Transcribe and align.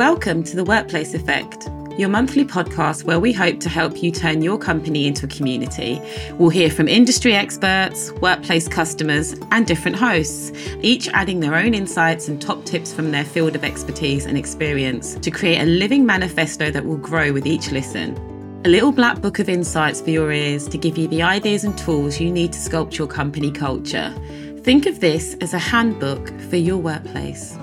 Welcome 0.00 0.42
to 0.44 0.56
the 0.56 0.64
Workplace 0.64 1.12
Effect, 1.12 1.68
your 1.98 2.08
monthly 2.08 2.46
podcast 2.46 3.04
where 3.04 3.20
we 3.20 3.34
hope 3.34 3.60
to 3.60 3.68
help 3.68 4.02
you 4.02 4.10
turn 4.10 4.40
your 4.40 4.56
company 4.56 5.06
into 5.06 5.26
a 5.26 5.28
community. 5.28 6.00
We'll 6.38 6.48
hear 6.48 6.70
from 6.70 6.88
industry 6.88 7.34
experts, 7.34 8.10
workplace 8.12 8.66
customers, 8.66 9.34
and 9.50 9.66
different 9.66 9.98
hosts, 9.98 10.52
each 10.80 11.08
adding 11.08 11.40
their 11.40 11.54
own 11.54 11.74
insights 11.74 12.28
and 12.28 12.40
top 12.40 12.64
tips 12.64 12.94
from 12.94 13.10
their 13.10 13.26
field 13.26 13.54
of 13.54 13.62
expertise 13.62 14.24
and 14.24 14.38
experience 14.38 15.16
to 15.16 15.30
create 15.30 15.60
a 15.60 15.66
living 15.66 16.06
manifesto 16.06 16.70
that 16.70 16.86
will 16.86 16.96
grow 16.96 17.30
with 17.30 17.46
each 17.46 17.70
listen. 17.70 18.16
A 18.64 18.70
little 18.70 18.92
black 18.92 19.20
book 19.20 19.38
of 19.38 19.50
insights 19.50 20.00
for 20.00 20.08
your 20.08 20.32
ears 20.32 20.66
to 20.68 20.78
give 20.78 20.96
you 20.96 21.08
the 21.08 21.22
ideas 21.22 21.64
and 21.64 21.76
tools 21.76 22.18
you 22.18 22.32
need 22.32 22.54
to 22.54 22.58
sculpt 22.58 22.96
your 22.96 23.06
company 23.06 23.50
culture. 23.50 24.14
Think 24.62 24.86
of 24.86 25.00
this 25.00 25.34
as 25.42 25.52
a 25.52 25.58
handbook 25.58 26.30
for 26.48 26.56
your 26.56 26.78
workplace. 26.78 27.58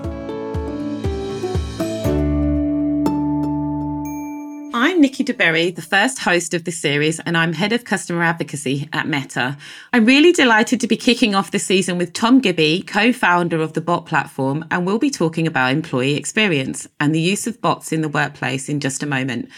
I'm 4.98 5.02
Nikki 5.02 5.22
DeBerry, 5.22 5.72
the 5.72 5.80
first 5.80 6.18
host 6.18 6.54
of 6.54 6.64
this 6.64 6.80
series, 6.80 7.20
and 7.20 7.36
I'm 7.36 7.52
head 7.52 7.72
of 7.72 7.84
customer 7.84 8.24
advocacy 8.24 8.88
at 8.92 9.06
Meta. 9.06 9.56
I'm 9.92 10.04
really 10.04 10.32
delighted 10.32 10.80
to 10.80 10.88
be 10.88 10.96
kicking 10.96 11.36
off 11.36 11.52
the 11.52 11.60
season 11.60 11.98
with 11.98 12.12
Tom 12.12 12.40
Gibby, 12.40 12.82
co 12.82 13.12
founder 13.12 13.60
of 13.62 13.74
the 13.74 13.80
Bot 13.80 14.06
platform, 14.06 14.64
and 14.72 14.84
we'll 14.84 14.98
be 14.98 15.08
talking 15.08 15.46
about 15.46 15.70
employee 15.70 16.16
experience 16.16 16.88
and 16.98 17.14
the 17.14 17.20
use 17.20 17.46
of 17.46 17.60
bots 17.60 17.92
in 17.92 18.00
the 18.00 18.08
workplace 18.08 18.68
in 18.68 18.80
just 18.80 19.04
a 19.04 19.06
moment. 19.06 19.48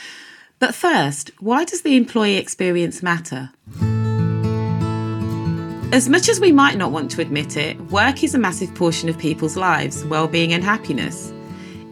But 0.58 0.74
first, 0.74 1.30
why 1.40 1.64
does 1.64 1.80
the 1.80 1.96
employee 1.96 2.36
experience 2.36 3.02
matter? 3.02 3.48
As 5.90 6.06
much 6.06 6.28
as 6.28 6.38
we 6.38 6.52
might 6.52 6.76
not 6.76 6.92
want 6.92 7.10
to 7.12 7.22
admit 7.22 7.56
it, 7.56 7.80
work 7.90 8.22
is 8.22 8.34
a 8.34 8.38
massive 8.38 8.74
portion 8.74 9.08
of 9.08 9.16
people's 9.16 9.56
lives, 9.56 10.04
well-being 10.04 10.52
and 10.52 10.62
happiness. 10.62 11.32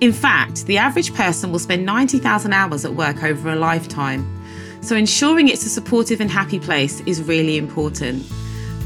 In 0.01 0.13
fact, 0.13 0.67
the 0.67 0.79
average 0.79 1.13
person 1.13 1.51
will 1.51 1.59
spend 1.59 1.85
90,000 1.85 2.53
hours 2.53 2.85
at 2.85 2.95
work 2.95 3.25
over 3.25 3.51
a 3.51 3.57
lifetime. 3.57 4.25
So 4.81 4.95
ensuring 4.95 5.49
it's 5.49 5.67
a 5.67 5.69
supportive 5.69 6.21
and 6.21 6.31
happy 6.31 6.61
place 6.61 7.01
is 7.01 7.21
really 7.21 7.59
important. 7.59 8.25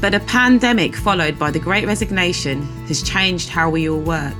But 0.01 0.15
a 0.15 0.19
pandemic 0.21 0.95
followed 0.95 1.37
by 1.37 1.51
the 1.51 1.59
great 1.59 1.85
resignation 1.85 2.63
has 2.87 3.03
changed 3.03 3.49
how 3.49 3.69
we 3.69 3.87
all 3.87 3.99
work. 3.99 4.33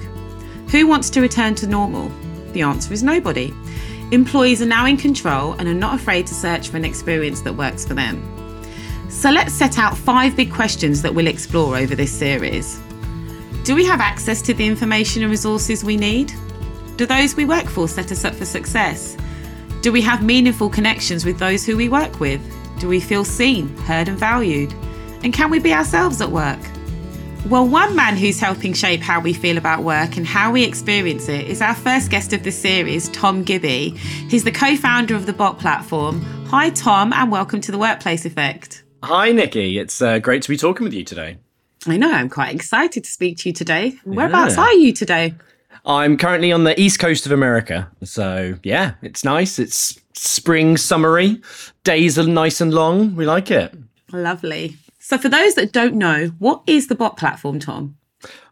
Who 0.71 0.88
wants 0.88 1.11
to 1.11 1.21
return 1.21 1.53
to 1.55 1.67
normal? 1.67 2.11
The 2.53 2.63
answer 2.63 2.91
is 2.91 3.03
nobody. 3.03 3.53
Employees 4.11 4.59
are 4.63 4.66
now 4.66 4.88
in 4.88 4.97
control 4.97 5.53
and 5.53 5.67
are 5.67 5.75
not 5.75 5.99
afraid 5.99 6.25
to 6.25 6.33
search 6.33 6.69
for 6.69 6.77
an 6.77 6.85
experience 6.85 7.41
that 7.41 7.53
works 7.53 7.85
for 7.85 7.94
them. 7.94 8.19
So 9.09 9.29
let's 9.29 9.53
set 9.53 9.77
out 9.77 9.95
five 9.95 10.35
big 10.35 10.51
questions 10.51 11.03
that 11.03 11.13
we'll 11.13 11.27
explore 11.27 11.77
over 11.77 11.94
this 11.94 12.11
series. 12.11 12.81
Do 13.63 13.75
we 13.75 13.85
have 13.85 14.01
access 14.01 14.41
to 14.41 14.55
the 14.55 14.66
information 14.66 15.21
and 15.21 15.29
resources 15.29 15.83
we 15.83 15.97
need? 15.97 16.33
Do 16.95 17.08
those 17.08 17.36
we 17.36 17.44
work 17.44 17.66
for 17.66 17.88
set 17.88 18.11
us 18.11 18.23
up 18.23 18.36
for 18.36 18.45
success? 18.45 19.17
Do 19.81 19.91
we 19.91 20.02
have 20.02 20.23
meaningful 20.23 20.69
connections 20.69 21.25
with 21.25 21.39
those 21.39 21.66
who 21.66 21.75
we 21.75 21.89
work 21.89 22.19
with? 22.19 22.39
Do 22.80 22.88
we 22.88 23.00
feel 23.00 23.25
seen, 23.25 23.75
heard, 23.77 24.08
and 24.08 24.17
valued? 24.17 24.72
And 25.23 25.33
can 25.33 25.50
we 25.50 25.58
be 25.58 25.73
ourselves 25.73 26.22
at 26.22 26.30
work? 26.30 26.59
Well, 27.50 27.67
one 27.67 27.95
man 27.95 28.16
who's 28.16 28.39
helping 28.39 28.73
shape 28.73 29.02
how 29.02 29.19
we 29.19 29.33
feel 29.33 29.58
about 29.58 29.83
work 29.83 30.17
and 30.17 30.25
how 30.25 30.52
we 30.52 30.63
experience 30.63 31.27
it 31.27 31.47
is 31.47 31.63
our 31.63 31.73
first 31.73 32.11
guest 32.11 32.31
of 32.31 32.44
the 32.44 32.52
series, 32.52 33.09
Tom 33.09 33.44
Gibby. 33.44 33.89
He's 34.30 34.44
the 34.44 34.52
co 34.52 34.75
founder 34.78 35.16
of 35.16 35.25
the 35.25 35.33
Bot 35.33 35.59
platform. 35.59 36.22
Hi, 36.50 36.69
Tom, 36.69 37.11
and 37.11 37.31
welcome 37.31 37.59
to 37.61 37.72
the 37.72 37.80
Workplace 37.80 38.23
Effect. 38.23 38.83
Hi, 39.02 39.31
Nikki. 39.31 39.80
It's 39.80 40.00
uh, 40.00 40.19
great 40.19 40.44
to 40.44 40.50
be 40.50 40.57
talking 40.57 40.83
with 40.83 40.94
you 40.94 41.03
today. 41.03 41.38
I 41.88 41.97
know, 41.97 42.13
I'm 42.13 42.30
quite 42.30 42.53
excited 42.53 43.03
to 43.03 43.09
speak 43.09 43.39
to 43.39 43.50
you 43.50 43.53
today. 43.53 43.97
Whereabouts 44.05 44.55
yeah. 44.57 44.63
are 44.63 44.73
you 44.73 44.94
today? 44.94 45.33
I'm 45.85 46.17
currently 46.17 46.51
on 46.51 46.63
the 46.63 46.79
east 46.79 46.99
coast 46.99 47.25
of 47.25 47.31
America. 47.31 47.89
So, 48.03 48.57
yeah, 48.63 48.93
it's 49.01 49.23
nice. 49.23 49.59
It's 49.59 49.99
spring, 50.13 50.77
summery. 50.77 51.41
Days 51.83 52.17
are 52.17 52.27
nice 52.27 52.61
and 52.61 52.73
long. 52.73 53.16
We 53.16 53.25
like 53.25 53.51
it. 53.51 53.75
Lovely. 54.11 54.77
So, 54.99 55.17
for 55.17 55.27
those 55.27 55.55
that 55.55 55.73
don't 55.73 55.95
know, 55.95 56.27
what 56.39 56.63
is 56.67 56.88
the 56.88 56.95
bot 56.95 57.17
platform, 57.17 57.59
Tom? 57.59 57.97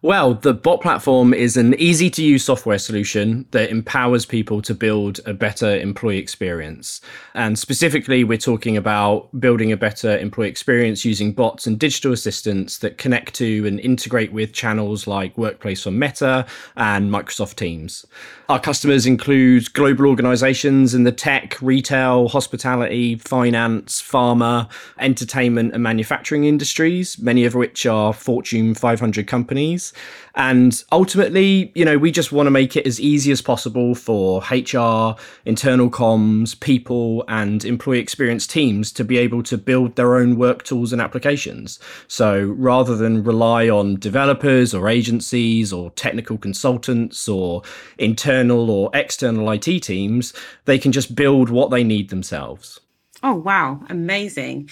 Well, 0.03 0.33
the 0.33 0.55
bot 0.55 0.81
platform 0.81 1.31
is 1.31 1.57
an 1.57 1.75
easy 1.75 2.09
to 2.09 2.23
use 2.23 2.43
software 2.43 2.79
solution 2.79 3.45
that 3.51 3.69
empowers 3.69 4.25
people 4.25 4.59
to 4.63 4.73
build 4.73 5.19
a 5.27 5.33
better 5.35 5.77
employee 5.77 6.17
experience. 6.17 7.01
And 7.35 7.59
specifically, 7.59 8.23
we're 8.23 8.39
talking 8.39 8.75
about 8.75 9.29
building 9.39 9.71
a 9.71 9.77
better 9.77 10.17
employee 10.17 10.49
experience 10.49 11.05
using 11.05 11.33
bots 11.33 11.67
and 11.67 11.77
digital 11.77 12.13
assistants 12.13 12.79
that 12.79 12.97
connect 12.97 13.35
to 13.35 13.67
and 13.67 13.79
integrate 13.79 14.33
with 14.33 14.53
channels 14.53 15.05
like 15.05 15.37
Workplace 15.37 15.85
on 15.85 15.99
Meta 15.99 16.47
and 16.75 17.11
Microsoft 17.11 17.53
Teams. 17.53 18.03
Our 18.49 18.59
customers 18.59 19.05
include 19.05 19.71
global 19.73 20.07
organizations 20.07 20.95
in 20.95 21.03
the 21.03 21.11
tech, 21.11 21.61
retail, 21.61 22.27
hospitality, 22.27 23.17
finance, 23.17 24.01
pharma, 24.01 24.67
entertainment, 24.97 25.75
and 25.75 25.83
manufacturing 25.83 26.45
industries, 26.45 27.19
many 27.19 27.45
of 27.45 27.53
which 27.53 27.85
are 27.85 28.13
Fortune 28.13 28.73
500 28.73 29.27
companies. 29.27 29.90
And 30.35 30.81
ultimately, 30.91 31.71
you 31.75 31.83
know, 31.83 31.97
we 31.97 32.11
just 32.11 32.31
want 32.31 32.47
to 32.47 32.51
make 32.51 32.77
it 32.77 32.87
as 32.87 33.01
easy 33.01 33.31
as 33.31 33.41
possible 33.41 33.95
for 33.95 34.41
HR, 34.49 35.15
internal 35.45 35.89
comms, 35.89 36.57
people, 36.59 37.25
and 37.27 37.65
employee 37.65 37.99
experience 37.99 38.47
teams 38.47 38.91
to 38.93 39.03
be 39.03 39.17
able 39.17 39.43
to 39.43 39.57
build 39.57 39.95
their 39.97 40.15
own 40.15 40.37
work 40.37 40.63
tools 40.63 40.93
and 40.93 41.01
applications. 41.01 41.79
So 42.07 42.43
rather 42.57 42.95
than 42.95 43.23
rely 43.23 43.67
on 43.69 43.99
developers 43.99 44.73
or 44.73 44.87
agencies 44.87 45.73
or 45.73 45.91
technical 45.91 46.37
consultants 46.37 47.27
or 47.27 47.63
internal 47.97 48.71
or 48.71 48.89
external 48.93 49.49
IT 49.51 49.83
teams, 49.83 50.33
they 50.65 50.79
can 50.79 50.91
just 50.91 51.13
build 51.13 51.49
what 51.49 51.71
they 51.71 51.83
need 51.83 52.09
themselves. 52.09 52.79
Oh, 53.23 53.35
wow. 53.35 53.81
Amazing. 53.89 54.69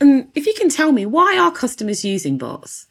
And 0.00 0.28
if 0.34 0.46
you 0.46 0.54
can 0.54 0.68
tell 0.68 0.90
me, 0.90 1.06
why 1.06 1.38
are 1.38 1.52
customers 1.52 2.04
using 2.04 2.38
bots? 2.38 2.86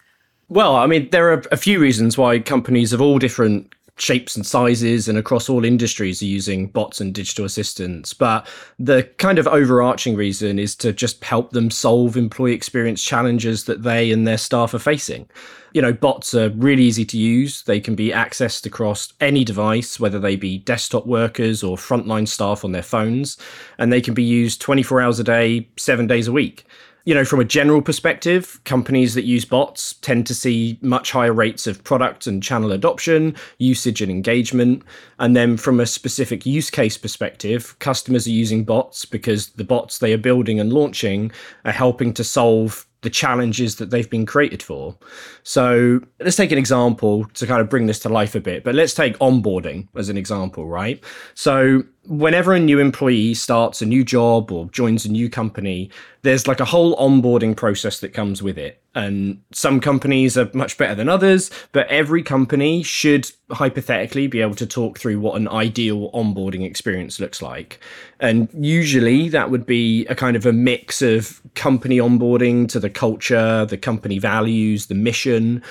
Well, 0.52 0.76
I 0.76 0.86
mean, 0.86 1.10
there 1.12 1.32
are 1.32 1.42
a 1.50 1.56
few 1.56 1.80
reasons 1.80 2.18
why 2.18 2.38
companies 2.40 2.92
of 2.92 3.00
all 3.00 3.20
different 3.20 3.74
shapes 3.96 4.36
and 4.36 4.46
sizes 4.46 5.08
and 5.08 5.18
across 5.18 5.48
all 5.48 5.64
industries 5.64 6.22
are 6.22 6.26
using 6.26 6.68
bots 6.68 7.00
and 7.00 7.14
digital 7.14 7.46
assistants. 7.46 8.14
But 8.14 8.46
the 8.78 9.04
kind 9.18 9.40
of 9.40 9.48
overarching 9.48 10.14
reason 10.14 10.60
is 10.60 10.76
to 10.78 10.92
just 10.92 11.24
help 11.24 11.52
them 11.52 11.72
solve 11.72 12.18
employee 12.18 12.52
experience 12.52 13.02
challenges 13.02 13.64
that 13.64 13.84
they 13.84 14.12
and 14.12 14.28
their 14.28 14.38
staff 14.38 14.74
are 14.74 14.80
facing. 14.80 15.30
You 15.72 15.84
know, 15.84 15.94
bots 15.94 16.36
are 16.36 16.50
really 16.50 16.84
easy 16.84 17.06
to 17.06 17.18
use. 17.18 17.64
They 17.64 17.80
can 17.80 17.96
be 17.96 18.10
accessed 18.10 18.66
across 18.66 19.14
any 19.22 19.46
device, 19.46 20.02
whether 20.02 20.20
they 20.20 20.36
be 20.36 20.58
desktop 20.58 21.06
workers 21.06 21.64
or 21.64 21.78
frontline 21.78 22.28
staff 22.28 22.66
on 22.66 22.74
their 22.74 22.84
phones, 22.84 23.38
and 23.78 23.94
they 23.94 24.02
can 24.02 24.14
be 24.14 24.24
used 24.24 24.60
24 24.60 25.00
hours 25.00 25.18
a 25.18 25.24
day, 25.24 25.70
seven 25.78 26.08
days 26.08 26.28
a 26.28 26.34
week 26.34 26.66
you 27.06 27.14
know, 27.16 27.26
from 27.26 27.40
a 27.40 27.46
general 27.46 27.82
perspective, 27.82 28.60
companies 28.64 29.16
that 29.16 29.24
use 29.24 29.46
bots 29.46 29.94
tend 30.02 30.28
to 30.28 30.36
see 30.36 30.78
much 30.82 31.12
higher 31.12 31.34
rates 31.34 31.66
of 31.66 31.84
product 31.84 32.28
and 32.28 32.44
channel 32.44 32.72
adoption, 32.72 33.36
usage 33.58 34.02
and 34.02 34.12
engagement. 34.12 34.84
And 35.20 35.36
then 35.36 35.58
from 35.58 35.80
a 35.80 35.86
specific 35.86 36.46
use 36.46 36.70
case 36.70 36.98
perspective, 36.98 37.78
customers 37.80 38.28
are 38.28 38.32
using 38.32 38.64
bots 38.64 39.06
because 39.06 39.48
the 39.50 39.64
bots 39.64 39.98
they 39.98 40.14
are 40.14 40.18
building 40.18 40.60
and 40.60 40.72
launching 40.72 41.32
are 41.66 41.72
helping 41.72 42.14
to 42.14 42.24
solve 42.24 42.86
the 43.02 43.10
challenges 43.10 43.78
that 43.78 43.90
they've 43.90 44.10
been 44.10 44.26
created 44.26 44.62
for. 44.62 44.96
So 45.44 46.02
let's 46.20 46.36
take 46.36 46.52
an 46.52 46.58
example 46.58 47.26
to 47.26 47.48
kind 47.48 47.62
of 47.62 47.70
bring 47.70 47.88
this 47.88 48.00
to 48.00 48.10
life 48.10 48.36
a 48.36 48.40
bit, 48.40 48.64
but 48.64 48.76
let's 48.76 48.94
take 48.94 49.18
onboarding 49.18 49.88
as 49.96 50.10
an 50.10 50.18
example, 50.18 50.68
right? 50.68 51.04
So 51.34 51.84
whenever 52.06 52.54
a 52.54 52.60
new 52.60 52.80
employee 52.80 53.34
starts 53.34 53.82
a 53.82 53.86
new 53.86 54.04
job 54.04 54.52
or 54.52 54.66
joins 54.68 55.06
a 55.06 55.12
new 55.12 55.30
company, 55.30 55.90
there's 56.24 56.48
like 56.48 56.60
a 56.60 56.66
whole 56.66 56.96
onboarding 56.98 57.56
process 57.56 58.00
that 58.00 58.14
comes 58.14 58.42
with 58.42 58.58
it. 58.58 58.82
And 58.96 59.42
some 59.54 59.80
companies 59.80 60.38
are 60.38 60.50
much 60.54 60.78
better 60.78 60.96
than 60.96 61.08
others, 61.08 61.52
but 61.72 61.88
every 61.88 62.24
company 62.24 62.84
should 62.84 63.32
hypothetically 63.52 64.28
be 64.28 64.42
able 64.42 64.56
to 64.56 64.66
talk 64.66 64.98
through 64.98 65.20
what 65.20 65.40
an 65.40 65.48
ideal 65.48 66.12
onboarding 66.12 66.66
experience 66.66 67.20
looks 67.20 67.42
like. 67.42 67.80
And 68.20 68.50
usually 68.54 69.30
that 69.30 69.52
would 69.52 69.66
be 69.66 70.06
a 70.08 70.16
kind 70.16 70.36
of 70.36 70.46
a 70.46 70.54
mix 70.54 71.02
of 71.02 71.40
company 71.54 71.98
onboarding 71.98 72.68
to 72.70 72.80
the 72.80 72.90
culture, 72.90 73.66
the 73.66 73.78
company 73.78 74.18
values, 74.18 74.88
the 74.88 74.96
mission, 74.96 75.62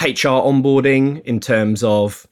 HR 0.00 0.38
onboarding 0.40 1.22
in 1.24 1.40
terms 1.40 1.82
of 1.82 2.26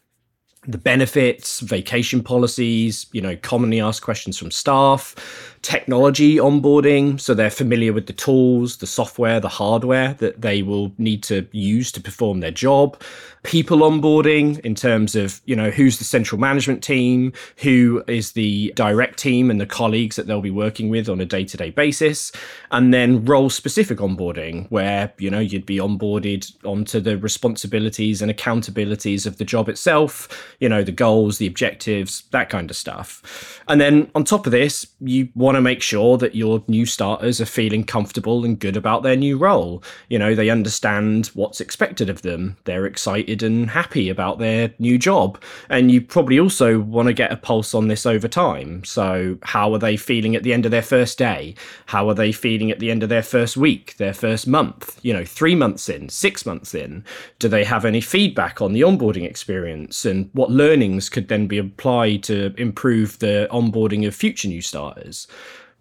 the 0.69 0.79
benefits, 0.79 1.61
vacation 1.61 2.23
policies, 2.23 3.07
you 3.13 3.23
know, 3.23 3.35
commonly 3.37 3.81
asked 3.81 4.03
questions 4.03 4.37
from 4.37 4.51
staff, 4.51 5.17
technology 5.63 6.37
onboarding. 6.37 7.19
So 7.19 7.33
they're 7.33 7.51
familiar 7.51 7.95
with 7.95 8.07
the 8.07 8.13
tools, 8.13 8.77
the 8.77 8.87
software, 8.87 9.41
the 9.41 9.49
hardware 9.49 10.13
that 10.15 10.43
they 10.43 10.63
will 10.63 10.93
need 10.99 11.23
to 11.25 11.49
use 11.53 11.91
to 11.93 12.03
perform 12.03 12.41
their 12.41 12.51
job. 12.51 13.01
People 13.45 13.79
onboarding 13.79 14.61
in 14.61 14.75
terms 14.75 15.17
of, 15.17 15.41
you 15.47 15.57
know, 15.57 15.71
who's 15.71 15.97
the 15.99 16.05
central 16.05 16.39
management 16.39 16.83
team, 16.83 17.33
who 17.57 18.05
is 18.07 18.33
the 18.33 18.71
direct 18.77 19.19
team 19.19 19.51
and 19.51 19.59
the 19.59 19.67
colleagues 19.67 20.17
that 20.17 20.27
they'll 20.27 20.43
be 20.43 20.51
working 20.51 20.91
with 20.91 21.09
on 21.09 21.19
a 21.21 21.25
day 21.25 21.45
to 21.45 21.57
day 21.57 21.71
basis. 21.71 22.31
And 22.71 22.93
then 22.93 23.25
role 23.25 23.49
specific 23.49 23.99
onboarding, 23.99 24.71
where, 24.71 25.15
you 25.19 25.31
know, 25.31 25.39
you'd 25.39 25.65
be 25.65 25.79
onboarded 25.79 26.53
onto 26.67 27.01
the 27.01 27.17
responsibilities 27.17 28.21
and 28.21 28.31
accountabilities 28.31 29.25
of 29.25 29.39
the 29.39 29.45
job 29.45 29.71
itself 29.71 30.29
you 30.61 30.69
know, 30.69 30.83
the 30.83 30.93
goals, 30.93 31.39
the 31.39 31.47
objectives, 31.47 32.25
that 32.33 32.51
kind 32.51 32.71
of 32.71 32.77
stuff. 32.77 33.63
And 33.69 33.81
then 33.81 34.11
on 34.15 34.25
top 34.25 34.47
of 34.47 34.53
this, 34.53 34.87
you 35.01 35.29
want 35.35 35.55
to 35.55 35.61
make 35.61 35.83
sure 35.83 36.19
that 36.19 36.35
your 36.35 36.65
new 36.67 36.85
starters 36.85 37.41
are 37.41 37.47
feeling 37.47 37.85
comfortable 37.85 38.45
and 38.45 38.59
good 38.59 38.77
about 38.77 39.03
their 39.03 39.15
new 39.15 39.39
role. 39.39 39.83
You 40.09 40.19
know, 40.19 40.35
they 40.35 40.51
understand 40.51 41.29
what's 41.29 41.61
expected 41.61 42.11
of 42.11 42.23
them, 42.23 42.57
they're 42.65 42.87
excited 42.87 43.43
and 43.43 43.71
happy 43.71 44.09
about 44.09 44.39
their 44.39 44.73
new 44.79 44.99
job. 44.99 45.41
And 45.69 45.93
you 45.93 46.01
probably 46.01 46.41
also 46.41 46.81
want 46.81 47.07
to 47.07 47.15
get 47.15 47.33
a 47.33 47.37
pulse 47.37 47.75
on 47.75 47.89
this 47.89 48.05
over 48.05 48.27
time. 48.27 48.85
So, 48.85 49.39
how 49.43 49.73
are 49.75 49.79
they 49.79 49.97
feeling 49.97 50.35
at 50.35 50.43
the 50.43 50.53
end 50.53 50.65
of 50.65 50.71
their 50.73 50.83
first 50.83 51.19
day? 51.19 51.55
How 51.87 52.09
are 52.09 52.15
they 52.15 52.33
feeling 52.33 52.71
at 52.71 52.81
the 52.81 52.91
end 52.91 53.03
of 53.03 53.09
their 53.09 53.23
first 53.23 53.57
week, 53.57 53.97
their 53.99 54.15
first 54.15 54.47
month? 54.47 54.99
You 55.03 55.13
know, 55.13 55.25
three 55.25 55.55
months 55.55 55.89
in, 55.89 56.09
six 56.09 56.45
months 56.45 56.75
in? 56.75 57.05
Do 57.39 57.49
they 57.49 57.65
have 57.65 57.85
any 57.85 58.01
feedback 58.01 58.61
on 58.61 58.73
the 58.73 58.81
onboarding 58.81 59.25
experience 59.25 60.05
and 60.05 60.31
what 60.33 60.48
learnings 60.51 61.09
could 61.09 61.29
then 61.29 61.47
be 61.47 61.59
applied 61.59 62.23
to 62.25 62.55
improve 62.57 63.19
the 63.19 63.49
onboarding 63.51 64.07
of 64.07 64.15
future 64.15 64.49
new 64.49 64.63
starters? 64.63 65.27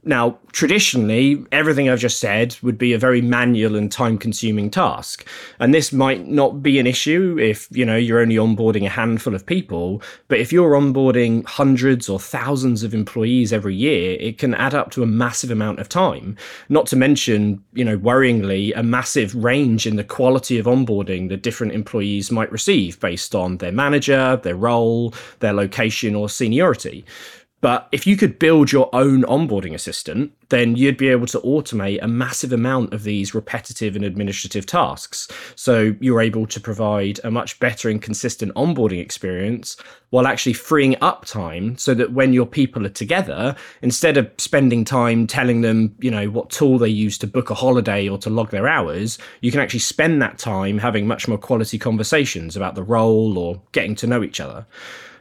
Now, 0.08 0.40
traditionally, 0.54 1.46
everything 1.52 1.90
I've 1.90 2.00
just 2.00 2.20
said 2.20 2.56
would 2.62 2.78
be 2.78 2.94
a 2.94 2.98
very 2.98 3.22
manual 3.22 3.76
and 3.76 3.92
time 3.92 4.18
consuming 4.18 4.72
task. 4.72 5.28
And 5.60 5.74
this 5.74 5.92
might 5.92 6.28
not 6.28 6.64
be 6.64 6.80
an 6.80 6.88
issue 6.88 7.38
if, 7.40 7.68
you 7.72 7.86
know, 7.86 7.98
you're 7.98 8.22
only 8.22 8.36
onboarding 8.36 8.86
a 8.86 8.90
handful 8.90 9.36
of 9.36 9.46
people. 9.46 10.02
But 10.30 10.40
if 10.40 10.54
you're 10.54 10.72
onboarding 10.72 11.46
hundreds 11.46 12.08
or 12.08 12.22
thousands 12.22 12.84
of 12.84 12.94
employees 12.94 13.52
every 13.52 13.76
year, 13.76 14.16
it 14.22 14.38
can 14.38 14.54
add 14.54 14.74
up 14.74 14.92
to 14.92 15.04
a 15.04 15.08
massive 15.08 15.52
amount 15.52 15.80
of 15.80 15.90
time. 15.90 16.38
Not 16.70 16.88
to 16.88 16.96
mention, 16.96 17.62
you 17.74 17.84
know, 17.84 17.98
worryingly, 17.98 18.72
a 18.78 18.84
massive 18.84 19.36
range 19.36 19.86
in 19.86 19.98
the 19.98 20.06
quality 20.06 20.58
of 20.58 20.68
onboarding 20.68 21.28
that 21.30 21.44
different 21.44 21.74
employees 21.74 22.32
might 22.32 22.52
receive 22.52 22.98
based 23.02 23.36
on 23.36 23.58
their 23.58 23.74
manager, 23.74 24.38
their 24.38 24.56
role, 24.56 25.14
their 25.40 25.54
location, 25.54 26.16
or 26.16 26.30
seniority. 26.30 27.04
But 27.60 27.88
if 27.92 28.06
you 28.06 28.18
could 28.18 28.38
build 28.38 28.72
your 28.72 28.88
own 28.94 29.24
onboarding 29.24 29.74
assistant, 29.74 30.32
then 30.50 30.76
you'd 30.76 30.96
be 30.96 31.08
able 31.08 31.26
to 31.28 31.40
automate 31.40 32.00
a 32.04 32.08
massive 32.08 32.54
amount 32.54 32.94
of 32.94 33.02
these 33.04 33.34
repetitive 33.34 33.96
and 33.96 34.06
administrative 34.06 34.68
tasks. 34.68 35.28
So 35.56 35.96
you're 36.00 36.22
able 36.22 36.46
to 36.46 36.60
provide 36.60 37.20
a 37.24 37.32
much 37.32 37.60
better 37.60 37.90
and 37.90 38.00
consistent 38.00 38.54
onboarding 38.54 39.02
experience 39.02 39.76
while 40.12 40.28
actually 40.28 40.54
freeing 40.54 40.96
up 41.02 41.26
time 41.26 41.78
so 41.80 41.96
that 41.96 42.14
when 42.14 42.32
your 42.32 42.46
people 42.46 42.86
are 42.86 42.90
together, 42.90 43.56
instead 43.82 44.18
of 44.18 44.32
spending 44.38 44.86
time 44.86 45.26
telling 45.26 45.62
them, 45.62 45.96
you 46.00 46.12
know, 46.12 46.30
what 46.30 46.52
tool 46.52 46.78
they 46.78 46.88
use 46.88 47.18
to 47.18 47.28
book 47.28 47.50
a 47.50 47.56
holiday 47.56 48.08
or 48.08 48.20
to 48.20 48.30
log 48.30 48.52
their 48.52 48.68
hours, 48.68 49.18
you 49.42 49.52
can 49.52 49.60
actually 49.60 49.80
spend 49.80 50.22
that 50.22 50.38
time 50.38 50.78
having 50.78 51.08
much 51.08 51.28
more 51.28 51.40
quality 51.40 51.80
conversations 51.80 52.56
about 52.56 52.76
the 52.76 52.84
role 52.84 53.40
or 53.40 53.60
getting 53.72 53.96
to 53.96 54.06
know 54.06 54.22
each 54.24 54.40
other. 54.40 54.68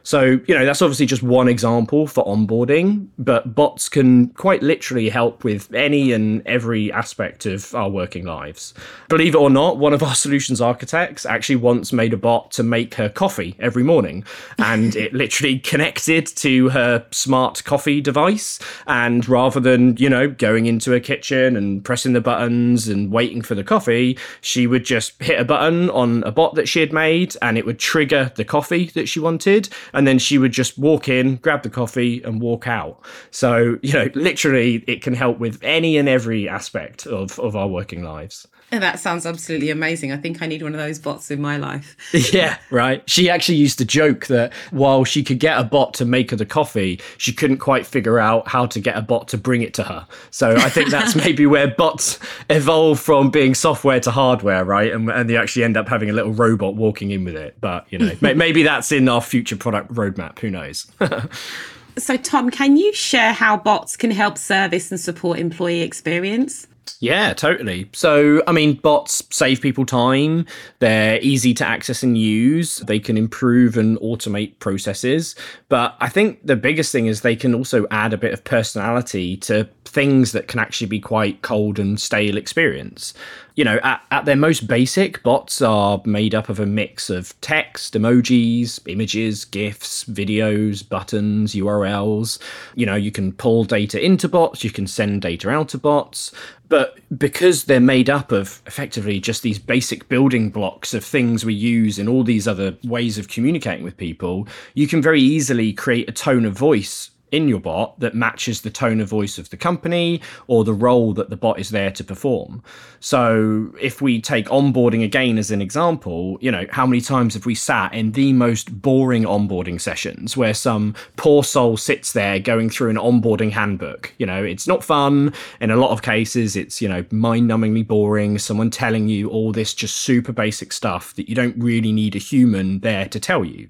So, 0.07 0.39
you 0.47 0.57
know, 0.57 0.65
that's 0.65 0.81
obviously 0.81 1.05
just 1.05 1.21
one 1.21 1.49
example 1.49 2.07
for 2.07 2.23
onboarding, 2.23 3.09
but 3.19 3.53
bots 3.53 3.89
can 3.89 4.29
quite 4.29 4.63
literally 4.63 5.09
help 5.09 5.43
with 5.43 5.73
any 5.73 6.13
and 6.13 6.41
every 6.47 6.93
aspect 6.93 7.45
of 7.45 7.75
our 7.75 7.89
working 7.89 8.23
lives. 8.23 8.73
Believe 9.09 9.35
it 9.35 9.37
or 9.37 9.49
not, 9.49 9.79
one 9.79 9.91
of 9.91 10.01
our 10.01 10.15
solutions 10.23 10.61
architects 10.61 11.25
actually 11.25 11.57
once 11.57 11.91
made 11.91 12.13
a 12.13 12.17
bot 12.17 12.51
to 12.51 12.63
make 12.63 12.93
her 12.93 13.09
coffee 13.09 13.57
every 13.59 13.83
morning, 13.83 14.23
and 14.59 14.95
it 14.95 15.13
literally 15.23 15.59
connected 15.59 16.25
to 16.37 16.69
her 16.69 17.05
smart 17.11 17.65
coffee 17.65 17.99
device. 17.99 18.59
And 18.87 19.27
rather 19.27 19.59
than, 19.59 19.97
you 19.97 20.09
know, 20.09 20.29
going 20.29 20.67
into 20.67 20.93
a 20.93 21.01
kitchen 21.01 21.57
and 21.57 21.83
pressing 21.83 22.13
the 22.13 22.21
buttons 22.21 22.87
and 22.87 23.11
waiting 23.11 23.41
for 23.41 23.55
the 23.55 23.63
coffee, 23.65 24.17
she 24.39 24.67
would 24.67 24.85
just 24.85 25.21
hit 25.21 25.37
a 25.37 25.43
button 25.43 25.89
on 25.89 26.23
a 26.23 26.31
bot 26.31 26.55
that 26.55 26.69
she 26.69 26.79
had 26.79 26.93
made 26.93 27.35
and 27.41 27.57
it 27.57 27.65
would 27.65 27.77
trigger 27.77 28.31
the 28.37 28.45
coffee 28.45 28.85
that 28.91 29.09
she 29.09 29.19
wanted 29.19 29.67
and 29.97 30.05
then 30.05 30.19
she 30.19 30.37
would 30.37 30.51
just 30.51 30.77
walk 30.77 31.09
in, 31.09 31.37
grab 31.37 31.63
the 31.63 31.71
coffee, 31.71 32.21
and 32.21 32.39
walk 32.39 32.67
out. 32.67 33.03
So, 33.31 33.79
you 33.81 33.93
know, 33.93 34.09
literally, 34.13 34.83
it 34.87 35.01
can 35.01 35.15
help 35.15 35.39
with 35.39 35.57
any 35.63 35.97
and 35.97 36.07
every 36.07 36.47
aspect 36.47 37.07
of, 37.07 37.39
of 37.39 37.55
our 37.55 37.67
working 37.67 38.03
lives. 38.03 38.47
And 38.69 38.83
that 38.83 38.99
sounds 38.99 39.25
absolutely 39.25 39.69
amazing. 39.69 40.11
I 40.11 40.17
think 40.17 40.41
I 40.41 40.45
need 40.45 40.61
one 40.61 40.73
of 40.73 40.79
those 40.79 40.99
bots 40.99 41.31
in 41.31 41.41
my 41.41 41.55
life. 41.55 41.95
yeah, 42.33 42.57
right. 42.69 43.01
She 43.09 43.29
actually 43.29 43.57
used 43.57 43.77
to 43.77 43.85
joke 43.85 44.27
that 44.27 44.53
while 44.71 45.05
she 45.05 45.23
could 45.23 45.39
get 45.39 45.57
a 45.57 45.63
bot 45.63 45.93
to 45.95 46.05
make 46.05 46.31
her 46.31 46.37
the 46.37 46.45
coffee, 46.45 46.99
she 47.17 47.31
couldn't 47.31 47.59
quite 47.59 47.85
figure 47.85 48.19
out 48.19 48.49
how 48.49 48.65
to 48.65 48.81
get 48.81 48.97
a 48.97 49.01
bot 49.01 49.29
to 49.29 49.37
bring 49.37 49.61
it 49.61 49.73
to 49.75 49.83
her. 49.83 50.05
So 50.31 50.53
I 50.57 50.69
think 50.69 50.89
that's 50.89 51.15
maybe 51.25 51.45
where 51.45 51.69
bots 51.69 52.19
evolve 52.49 52.99
from 52.99 53.29
being 53.29 53.55
software 53.55 54.01
to 54.01 54.11
hardware, 54.11 54.65
right? 54.65 54.91
And, 54.91 55.09
and 55.09 55.29
they 55.29 55.37
actually 55.37 55.63
end 55.63 55.77
up 55.77 55.87
having 55.87 56.09
a 56.09 56.13
little 56.13 56.33
robot 56.33 56.75
walking 56.75 57.11
in 57.11 57.23
with 57.23 57.37
it. 57.37 57.55
But, 57.61 57.87
you 57.89 57.97
know, 57.97 58.11
maybe 58.19 58.63
that's 58.63 58.91
in 58.91 59.07
our 59.07 59.21
future 59.21 59.55
product 59.55 59.76
roadmap. 59.85 60.39
Who 60.39 60.49
knows? 60.49 60.91
so, 61.97 62.17
Tom, 62.17 62.49
can 62.49 62.77
you 62.77 62.93
share 62.93 63.33
how 63.33 63.57
bots 63.57 63.97
can 63.97 64.11
help 64.11 64.37
service 64.37 64.91
and 64.91 64.99
support 64.99 65.39
employee 65.39 65.81
experience? 65.81 66.67
Yeah, 66.99 67.33
totally. 67.33 67.89
So, 67.93 68.41
I 68.47 68.51
mean, 68.51 68.75
bots 68.75 69.23
save 69.29 69.61
people 69.61 69.85
time. 69.85 70.45
They're 70.79 71.19
easy 71.21 71.53
to 71.55 71.65
access 71.65 72.01
and 72.01 72.17
use. 72.17 72.77
They 72.77 72.99
can 72.99 73.17
improve 73.17 73.77
and 73.77 73.97
automate 73.99 74.57
processes. 74.59 75.35
But 75.69 75.95
I 75.99 76.09
think 76.09 76.45
the 76.45 76.55
biggest 76.55 76.91
thing 76.91 77.05
is 77.05 77.21
they 77.21 77.35
can 77.35 77.53
also 77.53 77.85
add 77.91 78.13
a 78.13 78.17
bit 78.17 78.33
of 78.33 78.43
personality 78.43 79.37
to 79.37 79.69
things 79.85 80.31
that 80.31 80.47
can 80.47 80.59
actually 80.59 80.87
be 80.87 80.99
quite 80.99 81.41
cold 81.41 81.77
and 81.77 81.99
stale 81.99 82.37
experience 82.37 83.13
you 83.57 83.63
know, 83.63 83.79
at, 83.83 84.05
at 84.11 84.25
their 84.25 84.35
most 84.35 84.67
basic, 84.67 85.23
bots 85.23 85.63
are 85.63 85.99
made 86.05 86.35
up 86.35 86.47
of 86.47 86.59
a 86.59 86.65
mix 86.67 87.09
of 87.09 87.39
text, 87.41 87.95
emojis, 87.95 88.79
images, 88.85 89.45
GIFs, 89.45 90.03
videos, 90.03 90.87
buttons, 90.87 91.55
URLs. 91.55 92.37
You 92.75 92.85
know, 92.85 92.93
you 92.93 93.11
can 93.11 93.33
pull 93.33 93.63
data 93.63 93.99
into 93.99 94.29
bots, 94.29 94.63
you 94.63 94.69
can 94.69 94.85
send 94.85 95.23
data 95.23 95.49
out 95.49 95.69
to 95.69 95.79
bots. 95.79 96.31
But 96.69 96.99
because 97.17 97.63
they're 97.63 97.79
made 97.79 98.11
up 98.11 98.31
of 98.31 98.61
effectively 98.67 99.19
just 99.19 99.41
these 99.41 99.57
basic 99.57 100.07
building 100.07 100.51
blocks 100.51 100.93
of 100.93 101.03
things 101.03 101.43
we 101.43 101.55
use 101.55 101.97
in 101.97 102.07
all 102.07 102.23
these 102.23 102.47
other 102.47 102.77
ways 102.83 103.17
of 103.17 103.27
communicating 103.27 103.83
with 103.83 103.97
people, 103.97 104.47
you 104.75 104.87
can 104.87 105.01
very 105.01 105.21
easily 105.21 105.73
create 105.73 106.07
a 106.07 106.11
tone 106.11 106.45
of 106.45 106.53
voice 106.53 107.09
in 107.31 107.47
your 107.47 107.59
bot 107.59 107.99
that 107.99 108.15
matches 108.15 108.61
the 108.61 108.69
tone 108.69 109.01
of 109.01 109.09
voice 109.09 109.37
of 109.37 109.49
the 109.49 109.57
company 109.57 110.21
or 110.47 110.63
the 110.63 110.73
role 110.73 111.13
that 111.13 111.29
the 111.29 111.35
bot 111.35 111.59
is 111.59 111.69
there 111.69 111.91
to 111.91 112.03
perform. 112.03 112.63
So 112.99 113.73
if 113.79 114.01
we 114.01 114.21
take 114.21 114.47
onboarding 114.47 115.03
again 115.03 115.37
as 115.37 115.51
an 115.51 115.61
example, 115.61 116.37
you 116.41 116.51
know, 116.51 116.65
how 116.71 116.85
many 116.85 117.01
times 117.01 117.33
have 117.33 117.45
we 117.45 117.55
sat 117.55 117.93
in 117.93 118.13
the 118.13 118.33
most 118.33 118.81
boring 118.81 119.23
onboarding 119.23 119.79
sessions 119.79 120.37
where 120.37 120.53
some 120.53 120.95
poor 121.15 121.43
soul 121.43 121.77
sits 121.77 122.13
there 122.13 122.39
going 122.39 122.69
through 122.69 122.89
an 122.89 122.95
onboarding 122.95 123.51
handbook? 123.51 124.13
You 124.17 124.25
know, 124.25 124.43
it's 124.43 124.67
not 124.67 124.83
fun. 124.83 125.33
In 125.59 125.69
a 125.69 125.75
lot 125.75 125.91
of 125.91 126.01
cases, 126.01 126.55
it's, 126.55 126.81
you 126.81 126.89
know, 126.89 127.05
mind 127.11 127.49
numbingly 127.49 127.85
boring. 127.85 128.39
Someone 128.39 128.69
telling 128.69 129.07
you 129.07 129.29
all 129.29 129.51
this 129.51 129.73
just 129.73 129.97
super 129.97 130.31
basic 130.31 130.71
stuff 130.71 131.13
that 131.15 131.29
you 131.29 131.35
don't 131.35 131.57
really 131.57 131.91
need 131.91 132.15
a 132.15 132.19
human 132.19 132.79
there 132.79 133.07
to 133.09 133.19
tell 133.19 133.43
you. 133.43 133.67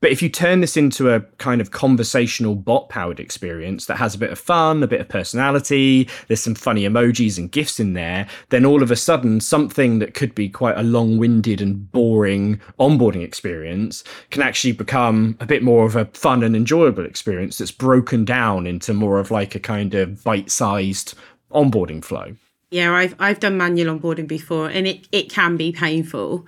But 0.00 0.12
if 0.12 0.22
you 0.22 0.28
turn 0.28 0.60
this 0.60 0.76
into 0.76 1.10
a 1.10 1.20
kind 1.38 1.60
of 1.60 1.70
conversational 1.70 2.54
bot 2.54 2.88
powered 3.00 3.18
experience 3.18 3.86
that 3.86 3.96
has 3.96 4.14
a 4.14 4.18
bit 4.18 4.30
of 4.30 4.38
fun, 4.38 4.82
a 4.82 4.86
bit 4.86 5.00
of 5.00 5.08
personality, 5.08 6.06
there's 6.26 6.42
some 6.42 6.54
funny 6.54 6.82
emojis 6.82 7.38
and 7.38 7.50
GIFs 7.50 7.80
in 7.80 7.94
there, 7.94 8.26
then 8.50 8.66
all 8.66 8.82
of 8.82 8.90
a 8.90 8.96
sudden 8.96 9.40
something 9.40 10.00
that 10.00 10.12
could 10.12 10.34
be 10.34 10.50
quite 10.50 10.76
a 10.76 10.82
long 10.82 11.16
winded 11.16 11.62
and 11.62 11.90
boring 11.92 12.60
onboarding 12.78 13.24
experience 13.24 14.04
can 14.30 14.42
actually 14.42 14.72
become 14.72 15.34
a 15.40 15.46
bit 15.46 15.62
more 15.62 15.86
of 15.86 15.96
a 15.96 16.04
fun 16.12 16.42
and 16.42 16.54
enjoyable 16.54 17.06
experience 17.06 17.56
that's 17.56 17.70
broken 17.70 18.22
down 18.22 18.66
into 18.66 18.92
more 18.92 19.18
of 19.18 19.30
like 19.30 19.54
a 19.54 19.60
kind 19.60 19.94
of 19.94 20.22
bite 20.22 20.50
sized 20.50 21.14
onboarding 21.50 22.04
flow. 22.04 22.36
Yeah, 22.70 22.92
I've 22.92 23.16
I've 23.18 23.40
done 23.40 23.56
manual 23.56 23.98
onboarding 23.98 24.28
before 24.28 24.68
and 24.68 24.86
it, 24.86 25.08
it 25.10 25.28
can 25.28 25.56
be 25.56 25.72
painful. 25.72 26.46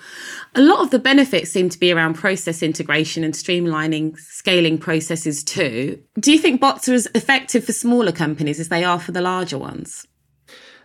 A 0.54 0.62
lot 0.62 0.80
of 0.80 0.90
the 0.90 1.00
benefits 1.00 1.50
seem 1.50 1.68
to 1.68 1.78
be 1.78 1.90
around 1.90 2.14
process 2.14 2.62
integration 2.62 3.24
and 3.24 3.34
streamlining 3.34 4.16
scaling 4.18 4.78
processes 4.78 5.42
too. 5.42 6.00
Do 6.20 6.30
you 6.30 6.38
think 6.38 6.60
bots 6.60 6.88
are 6.88 6.94
as 6.94 7.08
effective 7.14 7.64
for 7.64 7.72
smaller 7.72 8.12
companies 8.12 8.60
as 8.60 8.68
they 8.68 8.84
are 8.84 9.00
for 9.00 9.10
the 9.10 9.20
larger 9.20 9.58
ones? 9.58 10.06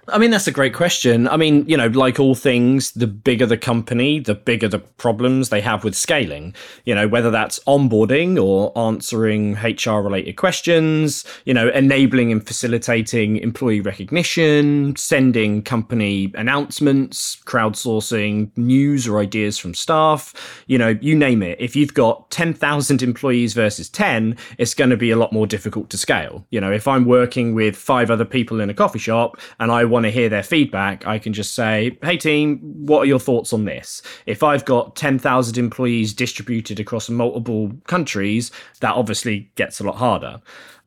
I 0.09 0.17
mean, 0.17 0.31
that's 0.31 0.47
a 0.47 0.53
great 0.53 0.73
question. 0.73 1.27
I 1.27 1.35
mean, 1.35 1.67
you 1.67 1.75
know, 1.75 1.87
like 1.87 2.17
all 2.17 2.33
things, 2.33 2.91
the 2.91 3.07
bigger 3.07 3.45
the 3.45 3.57
company, 3.57 4.19
the 4.19 4.35
bigger 4.35 4.69
the 4.69 4.79
problems 4.79 5.49
they 5.49 5.59
have 5.59 5.83
with 5.83 5.95
scaling. 5.95 6.55
You 6.85 6.95
know, 6.95 7.09
whether 7.09 7.29
that's 7.29 7.59
onboarding 7.67 8.41
or 8.41 8.77
answering 8.77 9.55
HR 9.55 9.99
related 9.99 10.37
questions, 10.37 11.25
you 11.43 11.53
know, 11.53 11.67
enabling 11.69 12.31
and 12.31 12.45
facilitating 12.45 13.37
employee 13.37 13.81
recognition, 13.81 14.95
sending 14.95 15.61
company 15.61 16.31
announcements, 16.35 17.35
crowdsourcing 17.45 18.55
news 18.55 19.09
or 19.09 19.19
ideas 19.19 19.57
from 19.57 19.73
staff, 19.73 20.33
you 20.67 20.77
know, 20.77 20.97
you 21.01 21.15
name 21.15 21.43
it. 21.43 21.59
If 21.59 21.75
you've 21.75 21.93
got 21.93 22.31
10,000 22.31 23.03
employees 23.03 23.53
versus 23.53 23.89
10, 23.89 24.37
it's 24.57 24.73
going 24.73 24.89
to 24.89 24.97
be 24.97 25.11
a 25.11 25.17
lot 25.17 25.33
more 25.33 25.47
difficult 25.47 25.89
to 25.89 25.97
scale. 25.97 26.45
You 26.49 26.61
know, 26.61 26.71
if 26.71 26.87
I'm 26.87 27.03
working 27.03 27.53
with 27.53 27.75
five 27.75 28.09
other 28.09 28.25
people 28.25 28.61
in 28.61 28.69
a 28.69 28.73
coffee 28.73 28.99
shop 28.99 29.37
and 29.59 29.69
I 29.69 29.83
want 29.83 29.96
want 29.97 30.05
to 30.05 30.11
hear 30.11 30.29
their 30.29 30.43
feedback, 30.43 31.07
I 31.07 31.17
can 31.17 31.33
just 31.33 31.55
say, 31.55 31.97
hey, 32.03 32.17
team, 32.17 32.59
what 32.59 32.99
are 32.99 33.05
your 33.05 33.19
thoughts 33.19 33.51
on 33.51 33.65
this? 33.65 34.03
If 34.27 34.43
I've 34.43 34.63
got 34.63 34.95
10,000 34.95 35.57
employees 35.57 36.13
distributed 36.13 36.79
across 36.79 37.09
multiple 37.09 37.71
countries, 37.87 38.51
that 38.81 38.93
obviously 38.93 39.49
gets 39.55 39.79
a 39.79 39.83
lot 39.83 39.95
harder. 39.95 40.39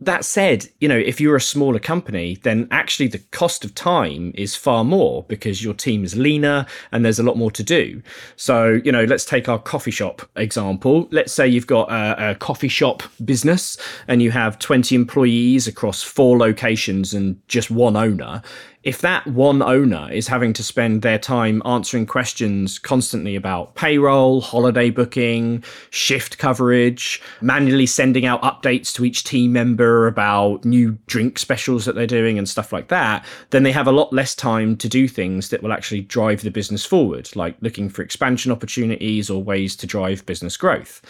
That 0.03 0.25
said, 0.25 0.67
you 0.81 0.89
know, 0.89 0.97
if 0.97 1.21
you're 1.21 1.37
a 1.37 1.41
smaller 1.41 1.81
company, 1.81 2.39
then 2.43 2.69
actually 2.71 3.09
the 3.09 3.19
cost 3.33 3.65
of 3.65 3.75
time 3.75 4.33
is 4.35 4.57
far 4.57 4.83
more 4.83 5.25
because 5.25 5.63
your 5.63 5.75
team 5.75 6.05
is 6.05 6.17
leaner 6.17 6.65
and 6.93 7.05
there's 7.05 7.19
a 7.19 7.23
lot 7.23 7.37
more 7.37 7.51
to 7.51 7.63
do. 7.63 8.01
So, 8.37 8.81
you 8.83 8.93
know, 8.93 9.05
let's 9.05 9.27
take 9.27 9.47
our 9.49 9.59
coffee 9.59 9.91
shop 9.91 10.23
example. 10.37 11.07
Let's 11.11 11.35
say 11.35 11.47
you've 11.49 11.67
got 11.67 11.91
a, 11.91 12.31
a 12.31 12.35
coffee 12.37 12.69
shop 12.69 13.03
business 13.25 13.77
and 14.09 14.23
you 14.23 14.31
have 14.31 14.59
20 14.59 14.95
employees 14.95 15.67
across 15.67 16.03
four 16.03 16.39
locations 16.39 17.13
and 17.13 17.37
just 17.49 17.71
one 17.71 17.97
owner 17.97 18.41
if 18.83 19.03
that 19.03 19.27
one 19.27 19.61
owner 19.61 20.11
is 20.11 20.27
having 20.27 20.55
to 20.55 20.63
spend 20.63 21.03
their 21.03 21.19
time 21.19 21.61
answering 21.67 22.07
questions 22.07 22.79
constantly 22.79 23.37
about 23.37 23.75
payroll, 23.75 24.41
holiday 24.41 24.89
booking, 24.89 25.63
shift 25.91 26.39
coverage, 26.39 27.21
manually 27.43 27.85
sending 27.85 28.25
out 28.25 28.41
updates 28.43 28.95
to 28.95 29.05
each 29.05 29.25
team 29.25 29.53
member 29.53 30.07
about 30.07 30.65
new 30.65 30.97
drink 31.07 31.39
specials 31.39 31.85
that 31.85 31.95
they're 31.95 32.07
doing 32.07 32.39
and 32.39 32.49
stuff 32.49 32.73
like 32.73 32.89
that, 32.89 33.25
then 33.51 33.65
they 33.65 33.73
have 33.73 33.87
a 33.87 33.93
lot 33.93 34.13
less 34.15 34.35
time 34.35 34.77
to 34.79 34.89
do 34.89 35.07
things 35.07 35.51
that 35.51 35.63
will 35.63 35.73
actually 35.73 36.01
drive 36.01 36.41
the 36.41 36.51
business 36.51 36.85
forward, 36.85 37.29
like 37.37 37.57
looking 37.61 37.91
for 37.91 38.01
expansion 38.01 38.51
opportunities 38.51 39.29
or 39.29 39.43
ways 39.43 39.77
to 39.77 39.87
drive 39.87 40.25
business 40.25 40.57
growth. 40.57 41.03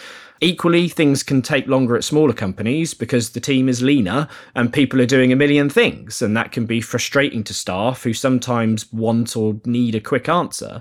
Equally, 0.42 0.88
things 0.88 1.22
can 1.22 1.42
take 1.42 1.66
longer 1.66 1.96
at 1.96 2.04
smaller 2.04 2.32
companies 2.32 2.94
because 2.94 3.30
the 3.30 3.40
team 3.40 3.68
is 3.68 3.82
leaner 3.82 4.26
and 4.54 4.72
people 4.72 4.98
are 5.00 5.06
doing 5.06 5.32
a 5.32 5.36
million 5.36 5.68
things, 5.68 6.22
and 6.22 6.34
that 6.34 6.50
can 6.50 6.64
be 6.64 6.80
frustrating 6.80 7.44
to 7.44 7.52
staff 7.52 8.04
who 8.04 8.14
sometimes 8.14 8.90
want 8.90 9.36
or 9.36 9.60
need 9.66 9.94
a 9.94 10.00
quick 10.00 10.30
answer. 10.30 10.80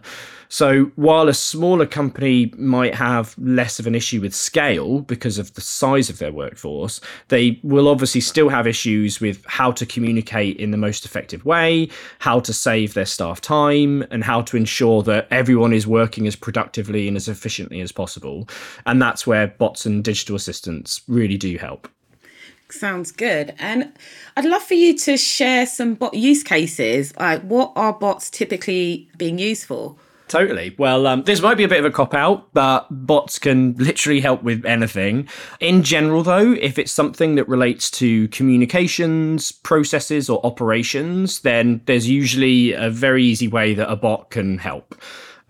So 0.51 0.86
while 0.96 1.29
a 1.29 1.34
smaller 1.34 1.86
company 1.86 2.51
might 2.58 2.96
have 2.96 3.36
less 3.38 3.79
of 3.79 3.86
an 3.86 3.94
issue 3.94 4.20
with 4.20 4.34
scale 4.34 5.01
because 5.01 5.38
of 5.38 5.53
the 5.53 5.62
size 5.62 6.10
of 6.10 6.18
their 6.18 6.32
workforce, 6.32 7.00
they 7.27 7.60
will 7.62 7.88
obviously 7.88 8.20
still 8.20 8.50
have 8.50 8.65
issues 8.65 9.22
with 9.22 9.46
how 9.46 9.72
to 9.72 9.86
communicate 9.86 10.58
in 10.58 10.72
the 10.72 10.77
most 10.77 11.06
effective 11.06 11.46
way, 11.46 11.88
how 12.18 12.39
to 12.39 12.51
save 12.51 12.96
their 12.96 13.06
staff 13.06 13.39
time, 13.39 14.03
and 14.10 14.24
how 14.24 14.41
to 14.41 14.58
ensure 14.58 15.03
that 15.03 15.27
everyone 15.29 15.72
is 15.72 15.86
working 15.86 16.25
as 16.25 16.36
productively 16.36 17.08
and 17.08 17.15
as 17.15 17.27
efficiently 17.27 17.79
as 17.79 17.91
possible. 17.91 18.50
And 18.88 19.00
that's 19.00 19.27
where 19.27 19.48
bots 19.48 19.86
and 19.86 20.03
digital 20.03 20.36
assistants 20.36 21.01
really 21.08 21.38
do 21.38 21.58
help. 21.60 21.88
Sounds 22.72 23.12
good. 23.12 23.53
And 23.60 23.94
I'd 24.36 24.46
love 24.46 24.63
for 24.63 24.75
you 24.75 24.98
to 24.98 25.15
share 25.15 25.68
some 25.68 25.94
bot 25.94 26.15
use 26.15 26.41
cases. 26.41 27.15
Like, 27.18 27.41
what 27.44 27.72
are 27.75 27.94
bots 27.94 28.32
typically 28.32 29.10
being 29.18 29.38
used 29.38 29.65
for? 29.65 29.96
Totally. 30.29 30.75
Well, 30.77 31.07
um, 31.07 31.24
this 31.24 31.41
might 31.41 31.55
be 31.55 31.63
a 31.63 31.67
bit 31.67 31.79
of 31.79 31.86
a 31.86 31.91
cop 31.91 32.13
out, 32.13 32.53
but 32.53 32.86
bots 32.91 33.39
can 33.39 33.74
literally 33.77 34.21
help 34.21 34.43
with 34.43 34.63
anything. 34.63 35.27
In 35.59 35.81
general, 35.81 36.21
though, 36.21 36.53
if 36.53 36.77
it's 36.77 36.91
something 36.91 37.33
that 37.36 37.48
relates 37.48 37.89
to 37.91 38.27
communications, 38.27 39.51
processes, 39.51 40.29
or 40.29 40.45
operations, 40.45 41.41
then 41.41 41.81
there's 41.88 42.07
usually 42.07 42.74
a 42.74 42.91
very 42.91 43.24
easy 43.24 43.48
way 43.48 43.74
that 43.74 43.91
a 43.91 43.95
bot 43.95 44.29
can 44.29 44.59
help. 44.59 44.95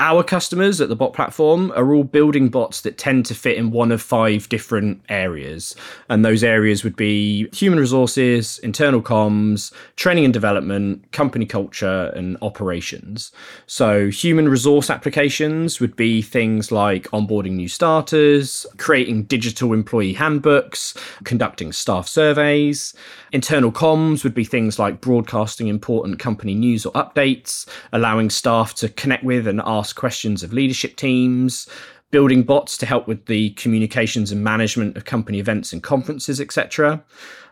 Our 0.01 0.23
customers 0.23 0.79
at 0.79 0.87
the 0.87 0.95
bot 0.95 1.11
platform 1.11 1.73
are 1.75 1.93
all 1.93 2.05
building 2.05 2.47
bots 2.47 2.79
that 2.81 2.97
tend 2.97 3.25
to 3.25 3.35
fit 3.35 3.57
in 3.57 3.71
one 3.71 3.91
of 3.91 4.01
five 4.01 4.47
different 4.47 5.01
areas. 5.09 5.75
And 6.07 6.23
those 6.23 6.41
areas 6.41 6.85
would 6.85 6.95
be 6.95 7.49
human 7.51 7.79
resources, 7.79 8.59
internal 8.59 9.01
comms, 9.01 9.73
training 9.97 10.23
and 10.23 10.33
development, 10.33 11.11
company 11.11 11.45
culture, 11.45 12.13
and 12.15 12.37
operations. 12.41 13.33
So, 13.67 14.09
human 14.09 14.47
resource 14.47 14.89
applications 14.89 15.81
would 15.81 15.97
be 15.97 16.21
things 16.21 16.71
like 16.71 17.03
onboarding 17.09 17.53
new 17.53 17.67
starters, 17.67 18.65
creating 18.77 19.23
digital 19.23 19.73
employee 19.73 20.13
handbooks, 20.13 20.95
conducting 21.25 21.73
staff 21.73 22.07
surveys. 22.07 22.93
Internal 23.33 23.71
comms 23.71 24.23
would 24.23 24.33
be 24.33 24.45
things 24.45 24.79
like 24.79 25.01
broadcasting 25.01 25.67
important 25.67 26.19
company 26.19 26.55
news 26.55 26.85
or 26.85 26.93
updates, 26.93 27.67
allowing 27.91 28.29
staff 28.29 28.73
to 28.75 28.87
connect 28.87 29.25
with 29.25 29.45
and 29.45 29.61
ask 29.65 29.88
ask 29.89 29.95
questions 29.95 30.43
of 30.43 30.53
leadership 30.53 30.95
teams, 30.95 31.67
building 32.11 32.43
bots 32.43 32.77
to 32.77 32.85
help 32.85 33.07
with 33.07 33.25
the 33.25 33.49
communications 33.51 34.31
and 34.31 34.43
management 34.43 34.95
of 34.95 35.05
company 35.05 35.39
events 35.39 35.73
and 35.73 35.81
conferences, 35.81 36.39
etc. 36.39 37.03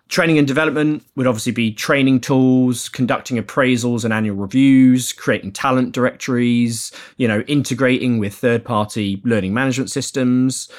Training 0.08 0.38
and 0.38 0.46
development 0.48 1.04
would 1.16 1.26
obviously 1.26 1.52
be 1.52 1.74
training 1.74 2.22
tools, 2.22 2.90
conducting 2.90 3.42
appraisals 3.42 4.04
and 4.04 4.14
annual 4.14 4.36
reviews, 4.36 5.14
creating 5.14 5.52
talent 5.52 5.94
directories, 5.94 6.92
you 7.18 7.28
know, 7.28 7.42
integrating 7.48 8.20
with 8.20 8.36
third 8.36 8.64
party 8.64 9.20
learning 9.26 9.56
management 9.56 9.90
systems. 9.90 10.70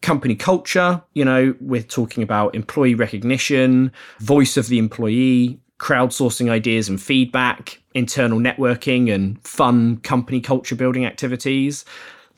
Company 0.00 0.34
culture, 0.34 1.02
you 1.12 1.26
know, 1.26 1.54
we're 1.60 1.82
talking 1.82 2.22
about 2.22 2.54
employee 2.54 2.94
recognition, 2.94 3.92
voice 4.18 4.56
of 4.56 4.68
the 4.68 4.78
employee, 4.78 5.60
crowdsourcing 5.78 6.50
ideas 6.50 6.88
and 6.88 7.00
feedback, 7.00 7.81
internal 7.94 8.38
networking, 8.38 9.12
and 9.12 9.42
fun 9.46 9.98
company 9.98 10.40
culture 10.40 10.74
building 10.74 11.04
activities. 11.04 11.84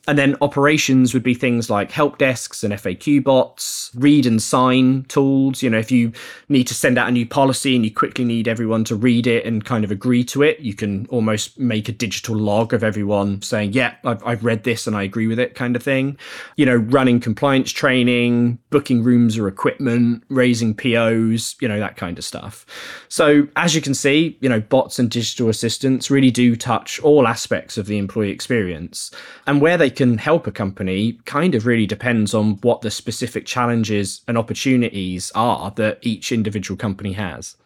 And 0.06 0.18
then 0.18 0.36
operations 0.42 1.14
would 1.14 1.22
be 1.22 1.32
things 1.32 1.70
like 1.70 1.90
help 1.90 2.18
desks 2.18 2.62
and 2.62 2.74
FAQ 2.74 3.24
bots, 3.24 3.90
read 3.94 4.26
and 4.26 4.42
sign 4.42 5.04
tools. 5.04 5.62
You 5.62 5.70
know, 5.70 5.78
if 5.78 5.90
you 5.90 6.12
need 6.50 6.66
to 6.66 6.74
send 6.74 6.98
out 6.98 7.08
a 7.08 7.12
new 7.12 7.24
policy 7.24 7.74
and 7.74 7.84
you 7.84 7.90
quickly 7.90 8.24
need 8.24 8.46
everyone 8.46 8.84
to 8.84 8.96
read 8.96 9.26
it 9.26 9.46
and 9.46 9.64
kind 9.64 9.82
of 9.82 9.90
agree 9.90 10.22
to 10.24 10.42
it, 10.42 10.60
you 10.60 10.74
can 10.74 11.06
almost 11.06 11.58
make 11.58 11.88
a 11.88 11.92
digital 11.92 12.36
log 12.36 12.74
of 12.74 12.84
everyone 12.84 13.40
saying, 13.40 13.72
yeah, 13.72 13.94
I've, 14.04 14.22
I've 14.26 14.44
read 14.44 14.64
this 14.64 14.86
and 14.86 14.94
I 14.94 15.04
agree 15.04 15.26
with 15.26 15.38
it 15.38 15.54
kind 15.54 15.74
of 15.74 15.82
thing. 15.82 16.18
You 16.56 16.66
know, 16.66 16.76
running 16.76 17.18
compliance 17.18 17.72
training, 17.72 18.58
booking 18.68 19.02
rooms 19.02 19.38
or 19.38 19.48
equipment, 19.48 20.22
raising 20.28 20.74
POs, 20.74 21.56
you 21.60 21.68
know, 21.68 21.80
that 21.80 21.96
kind 21.96 22.18
of 22.18 22.24
stuff. 22.24 22.66
So 23.08 23.48
as 23.56 23.74
you 23.74 23.80
can 23.80 23.94
see, 23.94 24.36
you 24.42 24.50
know, 24.50 24.60
bots 24.60 24.98
and 24.98 25.10
digital 25.10 25.48
assistants 25.48 26.10
really 26.10 26.30
do 26.30 26.56
touch 26.56 27.00
all 27.00 27.26
aspects 27.26 27.78
of 27.78 27.86
the 27.86 27.96
employee 27.96 28.30
experience. 28.30 29.10
And 29.46 29.62
where 29.62 29.78
they 29.78 29.93
can 29.96 30.18
help 30.18 30.46
a 30.46 30.52
company 30.52 31.18
kind 31.24 31.54
of 31.54 31.66
really 31.66 31.86
depends 31.86 32.34
on 32.34 32.54
what 32.62 32.82
the 32.82 32.90
specific 32.90 33.46
challenges 33.46 34.22
and 34.28 34.36
opportunities 34.36 35.32
are 35.34 35.70
that 35.72 35.98
each 36.02 36.32
individual 36.32 36.76
company 36.76 37.12
has. 37.12 37.56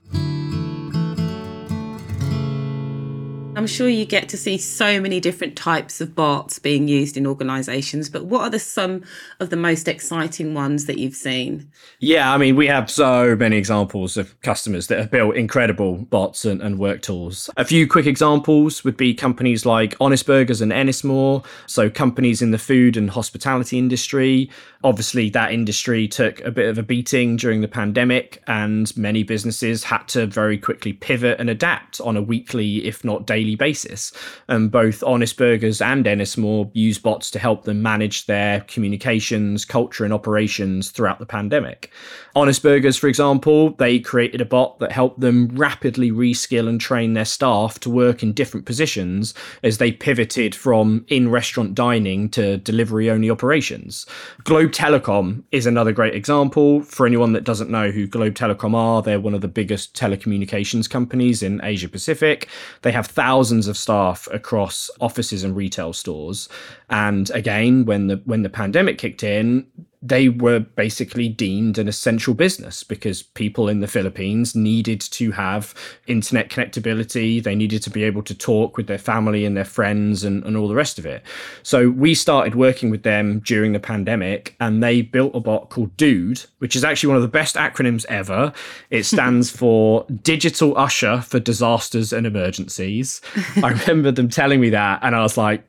I'm 3.59 3.67
sure 3.67 3.88
you 3.88 4.05
get 4.05 4.29
to 4.29 4.37
see 4.37 4.57
so 4.57 5.00
many 5.00 5.19
different 5.19 5.57
types 5.57 6.00
of 6.00 6.15
bots 6.15 6.61
being 6.61 6.87
used 6.87 7.17
in 7.17 7.27
organizations, 7.27 8.09
but 8.09 8.25
what 8.25 8.43
are 8.43 8.50
the 8.50 8.61
some 8.61 9.03
of 9.41 9.50
the 9.50 9.57
most 9.57 9.88
exciting 9.88 10.55
ones 10.55 10.85
that 10.85 10.99
you've 10.99 11.17
seen? 11.17 11.69
Yeah, 11.99 12.33
I 12.33 12.38
mean, 12.38 12.55
we 12.55 12.69
have 12.69 12.88
so 12.88 13.35
many 13.35 13.57
examples 13.57 14.17
of 14.17 14.41
customers 14.43 14.87
that 14.87 15.00
have 15.00 15.11
built 15.11 15.35
incredible 15.35 15.97
bots 15.97 16.45
and, 16.45 16.62
and 16.62 16.79
work 16.79 17.03
tools. 17.03 17.50
A 17.57 17.65
few 17.65 17.88
quick 17.88 18.07
examples 18.07 18.85
would 18.85 18.97
be 18.97 19.12
companies 19.12 19.67
like 19.67 19.97
Honest 20.00 20.25
Burgers 20.25 20.61
and 20.61 20.71
Ennismore, 20.71 21.45
so 21.67 21.91
companies 21.91 22.41
in 22.41 22.53
the 22.53 22.59
food 22.59 22.97
and 22.97 23.11
hospitality 23.11 23.77
industry. 23.77 24.49
Obviously, 24.85 25.31
that 25.31 25.50
industry 25.50 26.07
took 26.07 26.41
a 26.43 26.53
bit 26.53 26.69
of 26.69 26.79
a 26.79 26.85
beating 26.85 27.37
during 27.37 27.61
the 27.61 27.67
pandemic, 27.67 28.41
and 28.47 28.97
many 28.97 29.25
businesses 29.25 29.83
had 29.83 30.07
to 30.07 30.27
very 30.29 30.59
quickly 30.59 30.93
pivot 30.93 31.41
and 31.41 31.50
adapt 31.50 32.00
on 32.00 32.17
a 32.17 32.23
weekly, 32.23 32.87
if 32.87 33.05
not 33.05 33.27
daily 33.27 33.48
basis. 33.57 34.12
And 34.49 34.71
both 34.71 35.02
Honest 35.02 35.37
Burgers 35.37 35.81
and 35.81 36.05
Ennismore 36.05 36.71
use 36.75 36.99
bots 36.99 37.31
to 37.33 37.38
help 37.38 37.64
them 37.64 37.83
manage 37.83 38.26
their 38.26 38.61
communications, 38.62 39.64
culture, 39.64 40.05
and 40.05 40.12
operations 40.12 40.90
throughout 40.90 41.19
the 41.19 41.26
pandemic. 41.26 41.90
Honest 42.35 42.62
Burgers, 42.62 42.97
for 42.97 43.09
example, 43.09 43.71
they 43.78 43.99
created 43.99 44.40
a 44.40 44.45
bot 44.45 44.78
that 44.78 44.93
helped 44.93 45.21
them 45.21 45.49
rapidly 45.49 46.11
reskill 46.11 46.69
and 46.69 46.81
train 46.81 47.14
their 47.14 47.25
staff 47.25 47.81
to 47.81 47.90
work 47.90 48.23
in 48.23 48.33
different 48.33 48.67
positions 48.67 49.35
as 49.62 49.78
they 49.78 49.90
pivoted 49.90 50.55
from 50.55 51.05
in 51.09 51.31
restaurant 51.31 51.75
dining 51.75 52.28
to 52.31 52.59
delivery 52.59 53.11
only 53.11 53.31
operations. 53.31 54.07
Globe 54.45 54.71
Telecom 54.71 55.43
is 55.50 55.67
another 55.67 55.93
great 55.93 56.14
example. 56.14 56.83
For 56.83 57.07
anyone 57.07 57.33
that 57.33 57.45
doesn't 57.45 57.71
know 57.71 57.90
who 57.90 58.07
Globe 58.07 58.35
Telecom 58.35 58.75
are, 58.75 59.02
they're 59.02 59.21
one 59.21 59.35
of 59.35 59.40
the 59.40 59.49
biggest 59.49 59.95
telecommunications 59.95 60.88
companies 60.88 61.43
in 61.43 61.61
Asia 61.64 61.88
Pacific. 61.88 62.49
They 62.83 62.93
have 62.93 63.07
thousands 63.38 63.68
of 63.68 63.76
staff 63.76 64.26
across 64.33 64.90
offices 65.00 65.45
and 65.45 65.54
retail 65.54 65.92
stores. 65.92 66.49
And 66.90 67.30
again, 67.30 67.85
when 67.85 68.09
the 68.09 68.16
when 68.25 68.42
the 68.42 68.49
pandemic 68.49 68.99
kicked 68.99 69.23
in, 69.23 69.64
they 70.00 70.28
were 70.28 70.61
basically 70.61 71.28
deemed 71.28 71.76
an 71.76 71.88
essential 71.88 72.33
business 72.33 72.85
because 72.85 73.23
people 73.23 73.69
in 73.69 73.81
the 73.81 73.88
Philippines 73.88 74.55
needed 74.55 75.00
to 75.00 75.33
have 75.33 75.75
internet 76.07 76.50
connectability. 76.50 77.43
They 77.43 77.57
needed 77.57 77.83
to 77.83 77.90
be 77.90 78.05
able 78.05 78.23
to 78.23 78.35
talk 78.35 78.76
with 78.76 78.87
their 78.87 78.99
family 78.99 79.45
and 79.45 79.57
their 79.57 79.64
friends 79.64 80.23
and, 80.23 80.45
and 80.45 80.57
all 80.57 80.69
the 80.69 80.75
rest 80.75 80.99
of 80.99 81.07
it. 81.07 81.23
So 81.64 81.90
we 81.90 82.14
started 82.14 82.55
working 82.55 82.90
with 82.90 83.02
them 83.02 83.40
during 83.40 83.73
the 83.73 83.81
pandemic 83.81 84.55
and 84.61 84.83
they 84.83 85.02
built 85.02 85.35
a 85.35 85.40
bot 85.40 85.71
called 85.71 85.97
Dude, 85.97 86.45
which 86.59 86.76
is 86.76 86.85
actually 86.85 87.09
one 87.09 87.17
of 87.17 87.23
the 87.23 87.28
best 87.28 87.57
acronyms 87.57 88.05
ever. 88.09 88.52
It 88.90 89.02
stands 89.05 89.50
for 89.50 90.07
Digital 90.23 90.78
Usher 90.78 91.23
for 91.23 91.40
Disasters 91.40 92.12
and 92.12 92.26
Emergencies. 92.26 93.21
I 93.62 93.71
remember 93.71 94.12
them 94.12 94.28
telling 94.28 94.61
me 94.61 94.71
that 94.71 95.00
and 95.02 95.17
I 95.17 95.23
was 95.23 95.37
like, 95.37 95.68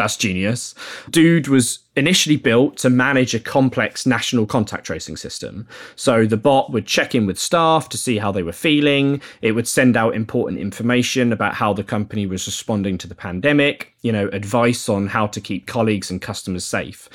that's 0.00 0.16
genius. 0.16 0.74
Dude 1.10 1.48
was 1.48 1.80
initially 1.94 2.38
built 2.38 2.78
to 2.78 2.88
manage 2.88 3.34
a 3.34 3.38
complex 3.38 4.06
national 4.06 4.46
contact 4.46 4.86
tracing 4.86 5.18
system. 5.18 5.68
So 5.94 6.24
the 6.24 6.38
bot 6.38 6.72
would 6.72 6.86
check 6.86 7.14
in 7.14 7.26
with 7.26 7.38
staff 7.38 7.90
to 7.90 7.98
see 7.98 8.16
how 8.16 8.32
they 8.32 8.42
were 8.42 8.52
feeling. 8.52 9.20
It 9.42 9.52
would 9.52 9.68
send 9.68 9.98
out 9.98 10.14
important 10.14 10.58
information 10.58 11.34
about 11.34 11.52
how 11.52 11.74
the 11.74 11.84
company 11.84 12.24
was 12.24 12.46
responding 12.46 12.96
to 12.96 13.06
the 13.06 13.14
pandemic, 13.14 13.92
you 14.00 14.10
know, 14.10 14.28
advice 14.28 14.88
on 14.88 15.06
how 15.06 15.26
to 15.26 15.40
keep 15.40 15.66
colleagues 15.66 16.10
and 16.10 16.22
customers 16.22 16.64
safe. 16.64 17.10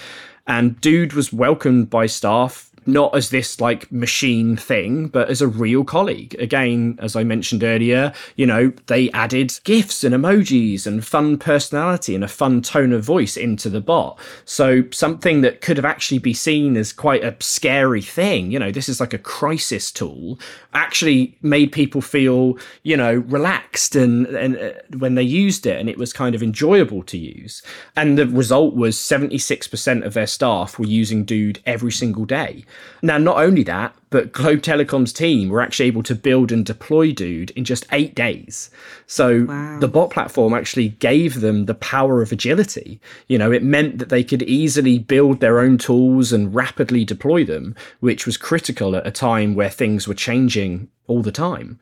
And 0.46 0.80
Dude 0.80 1.14
was 1.14 1.34
welcomed 1.34 1.90
by 1.90 2.06
staff 2.06 2.70
not 2.86 3.16
as 3.16 3.30
this 3.30 3.60
like 3.60 3.92
machine 3.92 4.56
thing, 4.56 5.08
but 5.08 5.30
as 5.30 5.42
a 5.42 5.48
real 5.48 5.84
colleague. 5.84 6.36
Again, 6.40 6.98
as 7.02 7.16
I 7.16 7.24
mentioned 7.24 7.64
earlier, 7.64 8.14
you 8.36 8.46
know, 8.46 8.72
they 8.88 9.10
added 9.12 9.60
GIFs 9.64 10.04
and 10.04 10.14
emojis 10.14 10.86
and 10.86 11.06
fun 11.06 11.38
personality 11.38 12.16
and 12.16 12.24
a 12.24 12.28
fun 12.28 12.62
tone 12.62 12.94
of 12.94 13.04
voice 13.04 13.38
into 13.38 13.70
the 13.70 13.82
bot. 13.82 14.20
So 14.46 14.84
something 14.92 15.42
that 15.42 15.62
could 15.62 15.78
have 15.78 15.86
actually 15.86 16.20
be 16.20 16.34
seen 16.34 16.78
as 16.78 16.94
quite 16.94 17.24
a 17.24 17.36
scary 17.40 18.02
thing, 18.02 18.52
you 18.52 18.60
know, 18.60 18.72
this 18.72 18.90
is 18.90 19.00
like 19.00 19.14
a 19.14 19.20
crisis 19.20 19.92
tool, 19.92 20.40
actually 20.74 21.38
made 21.42 21.72
people 21.72 22.02
feel, 22.02 22.58
you 22.84 22.98
know, 22.98 23.16
relaxed 23.16 23.96
and, 23.96 24.28
and 24.28 24.58
uh, 24.58 24.72
when 24.98 25.16
they 25.16 25.24
used 25.24 25.66
it 25.66 25.80
and 25.80 25.90
it 25.90 25.98
was 25.98 26.14
kind 26.14 26.36
of 26.36 26.44
enjoyable 26.44 27.04
to 27.04 27.18
use. 27.18 27.62
And 27.96 28.18
the 28.18 28.28
result 28.28 28.76
was 28.76 28.96
76% 28.98 30.06
of 30.06 30.14
their 30.14 30.28
staff 30.28 30.78
were 30.78 30.86
using 30.86 31.26
Dude 31.26 31.62
every 31.66 31.92
single 31.92 32.26
day. 32.26 32.66
Now, 33.02 33.18
not 33.18 33.38
only 33.38 33.64
that, 33.64 33.96
but 34.16 34.32
Globe 34.32 34.62
Telecom's 34.62 35.12
team 35.12 35.50
were 35.50 35.60
actually 35.60 35.88
able 35.88 36.02
to 36.04 36.16
build 36.16 36.50
and 36.50 36.66
deploy 36.66 37.12
Dude 37.12 37.50
in 37.50 37.66
just 37.66 37.86
eight 37.92 38.16
days. 38.16 38.70
So 39.08 39.44
wow. 39.44 39.78
the 39.82 39.90
bot 39.90 40.10
platform 40.10 40.54
actually 40.54 40.88
gave 40.88 41.42
them 41.42 41.66
the 41.66 41.74
power 41.76 42.22
of 42.22 42.32
agility. 42.32 43.02
You 43.28 43.38
know, 43.38 43.52
it 43.52 43.62
meant 43.62 43.98
that 43.98 44.08
they 44.08 44.24
could 44.24 44.42
easily 44.44 45.00
build 45.00 45.42
their 45.42 45.60
own 45.60 45.78
tools 45.78 46.32
and 46.32 46.56
rapidly 46.56 47.04
deploy 47.04 47.44
them, 47.44 47.76
which 48.00 48.26
was 48.26 48.38
critical 48.38 48.96
at 48.96 49.06
a 49.06 49.12
time 49.12 49.54
where 49.54 49.70
things 49.70 50.08
were 50.08 50.14
changing 50.14 50.88
all 51.08 51.22
the 51.22 51.30
time 51.30 51.78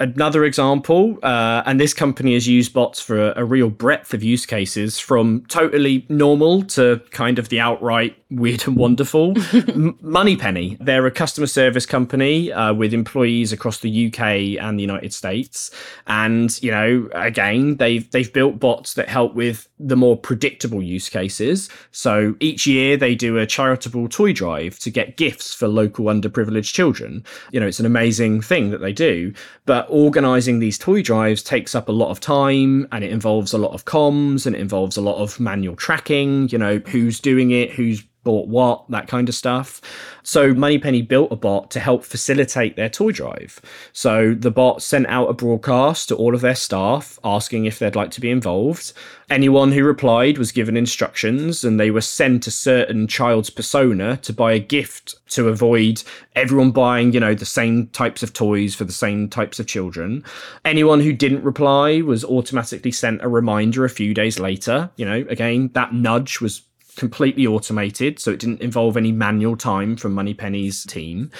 another 0.00 0.44
example, 0.44 1.18
uh, 1.22 1.62
and 1.66 1.80
this 1.80 1.94
company 1.94 2.34
has 2.34 2.46
used 2.46 2.72
bots 2.72 3.00
for 3.00 3.30
a, 3.30 3.42
a, 3.42 3.44
real 3.44 3.70
breadth 3.70 4.14
of 4.14 4.22
use 4.22 4.46
cases 4.46 4.98
from 4.98 5.44
totally 5.48 6.06
normal 6.08 6.62
to 6.62 7.00
kind 7.10 7.38
of 7.38 7.48
the 7.48 7.60
outright 7.60 8.16
weird 8.30 8.66
and 8.66 8.76
wonderful. 8.76 9.34
M- 9.52 9.98
Moneypenny, 10.00 10.76
they're 10.80 11.06
a 11.06 11.10
customer 11.10 11.46
service 11.46 11.67
company 11.86 12.52
uh, 12.52 12.72
with 12.72 12.94
employees 12.94 13.52
across 13.52 13.78
the 13.78 14.06
UK 14.06 14.62
and 14.62 14.78
the 14.78 14.82
United 14.82 15.12
States. 15.12 15.70
And, 16.06 16.60
you 16.62 16.70
know, 16.70 17.08
again, 17.12 17.76
they've, 17.76 18.10
they've 18.10 18.32
built 18.32 18.58
bots 18.58 18.94
that 18.94 19.08
help 19.08 19.34
with 19.34 19.68
the 19.78 19.96
more 19.96 20.16
predictable 20.16 20.82
use 20.82 21.08
cases. 21.08 21.68
So 21.92 22.34
each 22.40 22.66
year 22.66 22.96
they 22.96 23.14
do 23.14 23.38
a 23.38 23.46
charitable 23.46 24.08
toy 24.08 24.32
drive 24.32 24.78
to 24.80 24.90
get 24.90 25.16
gifts 25.16 25.54
for 25.54 25.68
local 25.68 26.06
underprivileged 26.06 26.72
children. 26.72 27.24
You 27.52 27.60
know, 27.60 27.66
it's 27.66 27.80
an 27.80 27.86
amazing 27.86 28.40
thing 28.40 28.70
that 28.70 28.80
they 28.80 28.92
do. 28.92 29.32
But 29.66 29.86
organizing 29.88 30.58
these 30.58 30.78
toy 30.78 31.02
drives 31.02 31.42
takes 31.42 31.74
up 31.74 31.88
a 31.88 31.92
lot 31.92 32.10
of 32.10 32.20
time 32.20 32.88
and 32.92 33.04
it 33.04 33.12
involves 33.12 33.52
a 33.52 33.58
lot 33.58 33.72
of 33.72 33.84
comms 33.84 34.46
and 34.46 34.56
it 34.56 34.60
involves 34.60 34.96
a 34.96 35.02
lot 35.02 35.16
of 35.16 35.38
manual 35.38 35.76
tracking, 35.76 36.48
you 36.48 36.58
know, 36.58 36.78
who's 36.86 37.20
doing 37.20 37.50
it, 37.50 37.70
who's 37.70 38.02
bought 38.28 38.46
what, 38.46 38.84
that 38.90 39.08
kind 39.08 39.26
of 39.26 39.34
stuff. 39.34 39.80
So 40.22 40.52
Moneypenny 40.52 41.00
built 41.00 41.32
a 41.32 41.36
bot 41.36 41.70
to 41.70 41.80
help 41.80 42.04
facilitate 42.04 42.76
their 42.76 42.90
toy 42.90 43.10
drive. 43.10 43.58
So 43.94 44.34
the 44.34 44.50
bot 44.50 44.82
sent 44.82 45.06
out 45.06 45.30
a 45.30 45.32
broadcast 45.32 46.08
to 46.08 46.14
all 46.14 46.34
of 46.34 46.42
their 46.42 46.54
staff 46.54 47.18
asking 47.24 47.64
if 47.64 47.78
they'd 47.78 47.96
like 47.96 48.10
to 48.10 48.20
be 48.20 48.30
involved. 48.30 48.92
Anyone 49.30 49.72
who 49.72 49.82
replied 49.82 50.36
was 50.36 50.52
given 50.52 50.76
instructions 50.76 51.64
and 51.64 51.80
they 51.80 51.90
were 51.90 52.02
sent 52.02 52.46
a 52.46 52.50
certain 52.50 53.06
child's 53.06 53.48
persona 53.48 54.18
to 54.18 54.34
buy 54.34 54.52
a 54.52 54.58
gift 54.58 55.14
to 55.30 55.48
avoid 55.48 56.02
everyone 56.36 56.70
buying, 56.70 57.14
you 57.14 57.20
know, 57.20 57.34
the 57.34 57.46
same 57.46 57.86
types 57.88 58.22
of 58.22 58.34
toys 58.34 58.74
for 58.74 58.84
the 58.84 58.92
same 58.92 59.30
types 59.30 59.58
of 59.58 59.66
children. 59.66 60.22
Anyone 60.66 61.00
who 61.00 61.14
didn't 61.14 61.44
reply 61.44 62.02
was 62.02 62.26
automatically 62.26 62.92
sent 62.92 63.22
a 63.22 63.28
reminder 63.28 63.86
a 63.86 63.90
few 63.90 64.12
days 64.12 64.38
later. 64.38 64.90
You 64.96 65.06
know, 65.06 65.24
again, 65.30 65.70
that 65.72 65.94
nudge 65.94 66.42
was 66.42 66.60
completely 66.98 67.46
automated, 67.46 68.18
so 68.18 68.32
it 68.32 68.40
didn't 68.40 68.60
involve 68.60 68.96
any 68.96 69.12
manual 69.12 69.56
time 69.56 69.96
from 69.96 70.12
Moneypenny's 70.12 70.84
team. 70.84 71.30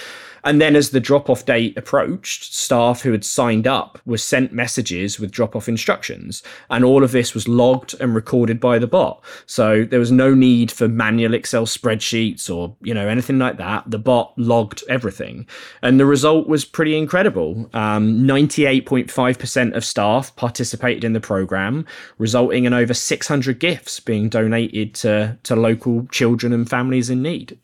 And 0.45 0.61
then 0.61 0.77
as 0.77 0.91
the 0.91 1.01
drop 1.01 1.29
off 1.29 1.45
date 1.45 1.77
approached, 1.77 2.55
staff 2.55 3.03
who 3.03 3.13
had 3.13 3.25
signed 3.25 3.67
up 3.67 3.99
were 4.05 4.19
sent 4.19 4.53
messages 4.53 5.19
with 5.19 5.31
drop 5.31 5.57
off 5.57 5.69
instructions. 5.69 6.43
And 6.71 6.85
all 6.85 7.05
of 7.05 7.13
this 7.13 7.35
was 7.35 7.49
logged 7.49 7.95
and 8.01 8.15
recorded 8.15 8.61
by 8.61 8.79
the 8.79 8.87
bot. 8.87 9.23
So 9.47 9.85
there 9.85 10.01
was 10.01 10.13
no 10.13 10.35
need 10.35 10.71
for 10.71 10.89
manual 10.89 11.35
Excel 11.35 11.67
spreadsheets 11.67 12.55
or, 12.55 12.77
you 12.83 12.95
know, 12.95 13.09
anything 13.09 13.39
like 13.39 13.59
that. 13.59 13.91
The 13.91 13.99
bot 13.99 14.33
logged 14.37 14.83
everything. 14.89 15.47
And 15.83 15.99
the 15.99 16.07
result 16.07 16.49
was 16.49 16.65
pretty 16.65 16.97
incredible. 16.97 17.69
Um, 17.73 18.21
98.5% 18.21 19.77
of 19.77 19.85
staff 19.85 20.35
participated 20.37 21.05
in 21.05 21.13
the 21.13 21.21
program, 21.21 21.87
resulting 22.19 22.65
in 22.65 22.73
over 22.73 22.95
600 22.95 23.59
gifts 23.59 24.01
being 24.01 24.29
donated 24.29 24.95
to, 24.97 25.39
to 25.43 25.57
local 25.57 26.07
children 26.07 26.53
and 26.53 26.69
families 26.69 27.11
in 27.11 27.23
need. 27.23 27.59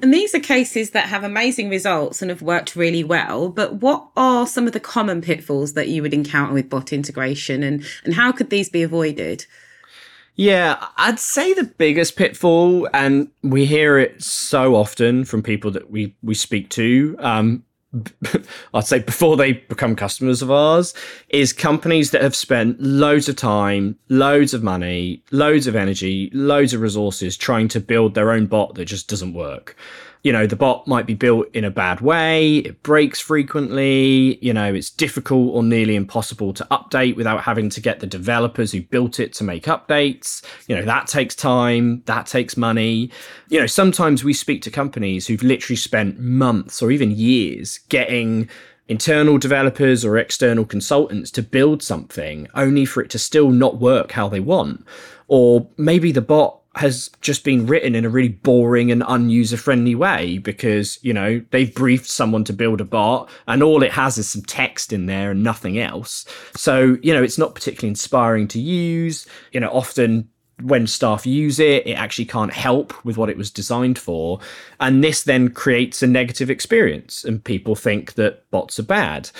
And 0.00 0.12
these 0.12 0.34
are 0.34 0.40
cases 0.40 0.90
that 0.90 1.08
have 1.08 1.24
amazing 1.24 1.68
results 1.68 2.20
and 2.20 2.30
have 2.30 2.42
worked 2.42 2.76
really 2.76 3.04
well. 3.04 3.48
But 3.48 3.74
what 3.76 4.08
are 4.16 4.46
some 4.46 4.66
of 4.66 4.72
the 4.72 4.80
common 4.80 5.20
pitfalls 5.22 5.74
that 5.74 5.88
you 5.88 6.02
would 6.02 6.14
encounter 6.14 6.54
with 6.54 6.68
bot 6.68 6.92
integration 6.92 7.62
and, 7.62 7.84
and 8.04 8.14
how 8.14 8.32
could 8.32 8.50
these 8.50 8.68
be 8.68 8.82
avoided? 8.82 9.46
Yeah, 10.36 10.84
I'd 10.96 11.20
say 11.20 11.54
the 11.54 11.62
biggest 11.62 12.16
pitfall, 12.16 12.88
and 12.92 13.30
we 13.42 13.66
hear 13.66 13.98
it 13.98 14.20
so 14.20 14.74
often 14.74 15.24
from 15.24 15.44
people 15.44 15.70
that 15.70 15.90
we, 15.92 16.16
we 16.24 16.34
speak 16.34 16.70
to, 16.70 17.14
um, 17.20 17.64
I'd 18.74 18.84
say 18.84 18.98
before 18.98 19.36
they 19.36 19.52
become 19.52 19.96
customers 19.96 20.42
of 20.42 20.50
ours, 20.50 20.94
is 21.28 21.52
companies 21.52 22.10
that 22.10 22.22
have 22.22 22.34
spent 22.34 22.80
loads 22.80 23.28
of 23.28 23.36
time, 23.36 23.98
loads 24.08 24.54
of 24.54 24.62
money, 24.62 25.22
loads 25.30 25.66
of 25.66 25.76
energy, 25.76 26.30
loads 26.32 26.74
of 26.74 26.80
resources 26.80 27.36
trying 27.36 27.68
to 27.68 27.80
build 27.80 28.14
their 28.14 28.30
own 28.30 28.46
bot 28.46 28.74
that 28.74 28.86
just 28.86 29.08
doesn't 29.08 29.34
work 29.34 29.76
you 30.24 30.32
know, 30.32 30.46
the 30.46 30.56
bot 30.56 30.88
might 30.88 31.06
be 31.06 31.12
built 31.12 31.46
in 31.52 31.64
a 31.64 31.70
bad 31.70 32.00
way, 32.00 32.56
it 32.56 32.82
breaks 32.82 33.20
frequently, 33.20 34.38
you 34.42 34.54
know, 34.54 34.72
it's 34.72 34.88
difficult 34.88 35.54
or 35.54 35.62
nearly 35.62 35.94
impossible 35.94 36.54
to 36.54 36.66
update 36.70 37.14
without 37.14 37.42
having 37.42 37.68
to 37.68 37.80
get 37.80 38.00
the 38.00 38.06
developers 38.06 38.72
who 38.72 38.80
built 38.80 39.20
it 39.20 39.34
to 39.34 39.44
make 39.44 39.64
updates. 39.64 40.42
You 40.66 40.76
know, 40.76 40.82
that 40.86 41.08
takes 41.08 41.34
time, 41.34 42.02
that 42.06 42.26
takes 42.26 42.56
money. 42.56 43.10
You 43.50 43.60
know, 43.60 43.66
sometimes 43.66 44.24
we 44.24 44.32
speak 44.32 44.62
to 44.62 44.70
companies 44.70 45.26
who've 45.26 45.42
literally 45.42 45.76
spent 45.76 46.18
months 46.18 46.80
or 46.80 46.90
even 46.90 47.10
years 47.10 47.80
getting 47.90 48.48
internal 48.88 49.36
developers 49.36 50.06
or 50.06 50.16
external 50.16 50.64
consultants 50.64 51.30
to 51.32 51.42
build 51.42 51.82
something 51.82 52.48
only 52.54 52.86
for 52.86 53.02
it 53.02 53.10
to 53.10 53.18
still 53.18 53.50
not 53.50 53.78
work 53.78 54.12
how 54.12 54.30
they 54.30 54.40
want. 54.40 54.86
Or 55.28 55.68
maybe 55.76 56.12
the 56.12 56.22
bot 56.22 56.60
has 56.76 57.10
just 57.20 57.44
been 57.44 57.66
written 57.66 57.94
in 57.94 58.04
a 58.04 58.08
really 58.08 58.28
boring 58.28 58.90
and 58.90 59.02
unuser 59.02 59.58
friendly 59.58 59.94
way 59.94 60.38
because, 60.38 60.98
you 61.02 61.12
know, 61.12 61.40
they've 61.50 61.74
briefed 61.74 62.08
someone 62.08 62.44
to 62.44 62.52
build 62.52 62.80
a 62.80 62.84
bot 62.84 63.30
and 63.46 63.62
all 63.62 63.82
it 63.82 63.92
has 63.92 64.18
is 64.18 64.28
some 64.28 64.42
text 64.42 64.92
in 64.92 65.06
there 65.06 65.30
and 65.30 65.42
nothing 65.42 65.78
else. 65.78 66.24
So, 66.56 66.98
you 67.02 67.12
know, 67.12 67.22
it's 67.22 67.38
not 67.38 67.54
particularly 67.54 67.90
inspiring 67.90 68.48
to 68.48 68.60
use. 68.60 69.26
You 69.52 69.60
know, 69.60 69.68
often 69.68 70.28
when 70.62 70.86
staff 70.86 71.26
use 71.26 71.58
it, 71.58 71.86
it 71.86 71.94
actually 71.94 72.26
can't 72.26 72.52
help 72.52 73.04
with 73.04 73.16
what 73.16 73.30
it 73.30 73.36
was 73.36 73.50
designed 73.50 73.98
for. 73.98 74.40
And 74.80 75.02
this 75.02 75.24
then 75.24 75.50
creates 75.50 76.02
a 76.02 76.06
negative 76.06 76.50
experience 76.50 77.24
and 77.24 77.42
people 77.42 77.76
think 77.76 78.14
that 78.14 78.48
bots 78.50 78.78
are 78.78 78.84
bad. 78.84 79.30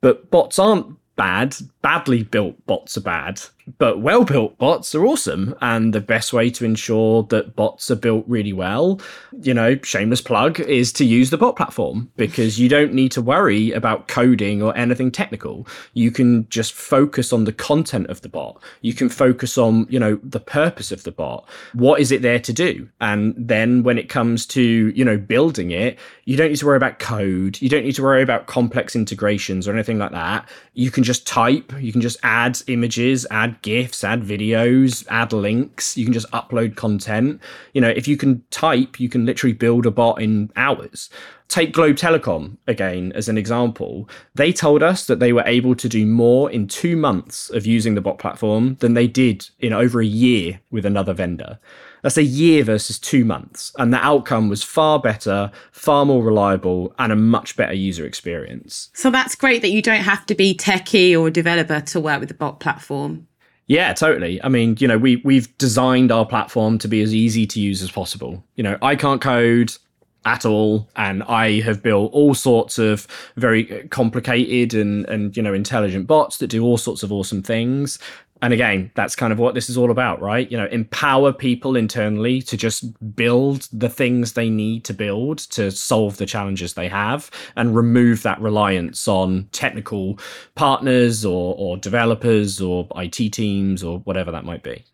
But 0.00 0.30
bots 0.30 0.58
aren't 0.58 0.96
bad. 1.16 1.56
Badly 1.82 2.22
built 2.22 2.64
bots 2.66 2.96
are 2.96 3.02
bad, 3.02 3.40
but 3.78 4.00
well 4.00 4.24
built 4.24 4.56
bots 4.58 4.94
are 4.94 5.04
awesome. 5.04 5.54
And 5.60 5.92
the 5.92 6.00
best 6.00 6.32
way 6.32 6.50
to 6.50 6.64
ensure 6.64 7.24
that 7.24 7.54
bots 7.54 7.90
are 7.90 7.96
built 7.96 8.24
really 8.26 8.52
well, 8.52 9.00
you 9.40 9.52
know, 9.52 9.78
shameless 9.82 10.20
plug, 10.20 10.60
is 10.60 10.92
to 10.94 11.04
use 11.04 11.30
the 11.30 11.38
bot 11.38 11.56
platform 11.56 12.10
because 12.16 12.58
you 12.58 12.68
don't 12.68 12.92
need 12.92 13.12
to 13.12 13.22
worry 13.22 13.72
about 13.72 14.08
coding 14.08 14.62
or 14.62 14.76
anything 14.76 15.10
technical. 15.10 15.66
You 15.94 16.10
can 16.10 16.48
just 16.48 16.72
focus 16.72 17.32
on 17.32 17.44
the 17.44 17.52
content 17.52 18.08
of 18.08 18.20
the 18.22 18.28
bot. 18.28 18.62
You 18.80 18.94
can 18.94 19.08
focus 19.08 19.58
on, 19.58 19.86
you 19.90 19.98
know, 19.98 20.18
the 20.22 20.40
purpose 20.40 20.92
of 20.92 21.02
the 21.02 21.12
bot. 21.12 21.48
What 21.72 22.00
is 22.00 22.12
it 22.12 22.22
there 22.22 22.40
to 22.40 22.52
do? 22.52 22.88
And 23.00 23.34
then 23.36 23.82
when 23.82 23.98
it 23.98 24.08
comes 24.08 24.46
to, 24.46 24.62
you 24.62 25.04
know, 25.04 25.18
building 25.18 25.70
it, 25.72 25.98
you 26.24 26.36
don't 26.36 26.50
need 26.50 26.58
to 26.58 26.66
worry 26.66 26.76
about 26.76 27.00
code. 27.00 27.60
You 27.60 27.68
don't 27.68 27.84
need 27.84 27.96
to 27.96 28.02
worry 28.02 28.22
about 28.22 28.46
complex 28.46 28.94
integrations 28.94 29.66
or 29.66 29.72
anything 29.72 29.98
like 29.98 30.12
that. 30.12 30.48
You 30.74 30.90
can 30.90 31.02
just 31.02 31.26
type, 31.26 31.71
you 31.78 31.92
can 31.92 32.00
just 32.00 32.18
add 32.22 32.58
images, 32.66 33.26
add 33.30 33.60
GIFs, 33.62 34.04
add 34.04 34.22
videos, 34.22 35.06
add 35.08 35.32
links. 35.32 35.96
You 35.96 36.04
can 36.04 36.12
just 36.12 36.30
upload 36.30 36.76
content. 36.76 37.40
You 37.72 37.80
know, 37.80 37.88
if 37.88 38.06
you 38.08 38.16
can 38.16 38.42
type, 38.50 38.98
you 39.00 39.08
can 39.08 39.26
literally 39.26 39.52
build 39.52 39.86
a 39.86 39.90
bot 39.90 40.20
in 40.20 40.50
hours. 40.56 41.10
Take 41.52 41.74
Globe 41.74 41.96
Telecom 41.96 42.56
again 42.66 43.12
as 43.14 43.28
an 43.28 43.36
example. 43.36 44.08
They 44.34 44.54
told 44.54 44.82
us 44.82 45.04
that 45.04 45.20
they 45.20 45.34
were 45.34 45.44
able 45.44 45.74
to 45.74 45.86
do 45.86 46.06
more 46.06 46.50
in 46.50 46.66
two 46.66 46.96
months 46.96 47.50
of 47.50 47.66
using 47.66 47.94
the 47.94 48.00
bot 48.00 48.18
platform 48.18 48.76
than 48.76 48.94
they 48.94 49.06
did 49.06 49.50
in 49.58 49.74
over 49.74 50.00
a 50.00 50.06
year 50.06 50.62
with 50.70 50.86
another 50.86 51.12
vendor. 51.12 51.58
That's 52.00 52.16
a 52.16 52.22
year 52.22 52.64
versus 52.64 52.98
two 52.98 53.26
months. 53.26 53.70
And 53.76 53.92
the 53.92 53.98
outcome 53.98 54.48
was 54.48 54.62
far 54.62 54.98
better, 54.98 55.52
far 55.72 56.06
more 56.06 56.24
reliable, 56.24 56.94
and 56.98 57.12
a 57.12 57.16
much 57.16 57.54
better 57.54 57.74
user 57.74 58.06
experience. 58.06 58.88
So 58.94 59.10
that's 59.10 59.34
great 59.34 59.60
that 59.60 59.72
you 59.72 59.82
don't 59.82 60.00
have 60.00 60.24
to 60.26 60.34
be 60.34 60.54
techie 60.54 61.14
or 61.20 61.28
a 61.28 61.30
developer 61.30 61.82
to 61.82 62.00
work 62.00 62.20
with 62.20 62.30
the 62.30 62.34
bot 62.34 62.60
platform. 62.60 63.28
Yeah, 63.66 63.92
totally. 63.92 64.42
I 64.42 64.48
mean, 64.48 64.78
you 64.80 64.88
know, 64.88 64.96
we 64.96 65.16
we've 65.16 65.54
designed 65.58 66.10
our 66.10 66.24
platform 66.24 66.78
to 66.78 66.88
be 66.88 67.02
as 67.02 67.14
easy 67.14 67.46
to 67.48 67.60
use 67.60 67.82
as 67.82 67.90
possible. 67.90 68.42
You 68.56 68.62
know, 68.62 68.78
I 68.80 68.96
can't 68.96 69.20
code 69.20 69.74
at 70.24 70.44
all 70.44 70.88
and 70.96 71.22
I 71.24 71.60
have 71.60 71.82
built 71.82 72.12
all 72.12 72.34
sorts 72.34 72.78
of 72.78 73.06
very 73.36 73.64
complicated 73.88 74.74
and 74.74 75.04
and 75.08 75.36
you 75.36 75.42
know 75.42 75.54
intelligent 75.54 76.06
bots 76.06 76.38
that 76.38 76.48
do 76.48 76.64
all 76.64 76.78
sorts 76.78 77.02
of 77.02 77.10
awesome 77.10 77.42
things 77.42 77.98
and 78.42 78.52
again, 78.52 78.90
that's 78.96 79.14
kind 79.14 79.32
of 79.32 79.38
what 79.38 79.54
this 79.54 79.70
is 79.70 79.78
all 79.78 79.92
about, 79.92 80.20
right? 80.20 80.50
You 80.50 80.58
know, 80.58 80.66
empower 80.66 81.32
people 81.32 81.76
internally 81.76 82.42
to 82.42 82.56
just 82.56 83.14
build 83.14 83.68
the 83.72 83.88
things 83.88 84.32
they 84.32 84.50
need 84.50 84.84
to 84.86 84.92
build 84.92 85.38
to 85.50 85.70
solve 85.70 86.16
the 86.16 86.26
challenges 86.26 86.74
they 86.74 86.88
have 86.88 87.30
and 87.54 87.76
remove 87.76 88.24
that 88.24 88.40
reliance 88.40 89.06
on 89.06 89.48
technical 89.52 90.18
partners 90.56 91.24
or, 91.24 91.54
or 91.56 91.76
developers 91.76 92.60
or 92.60 92.88
IT 92.96 93.32
teams 93.32 93.84
or 93.84 94.00
whatever 94.00 94.32
that 94.32 94.44
might 94.44 94.64
be. 94.64 94.84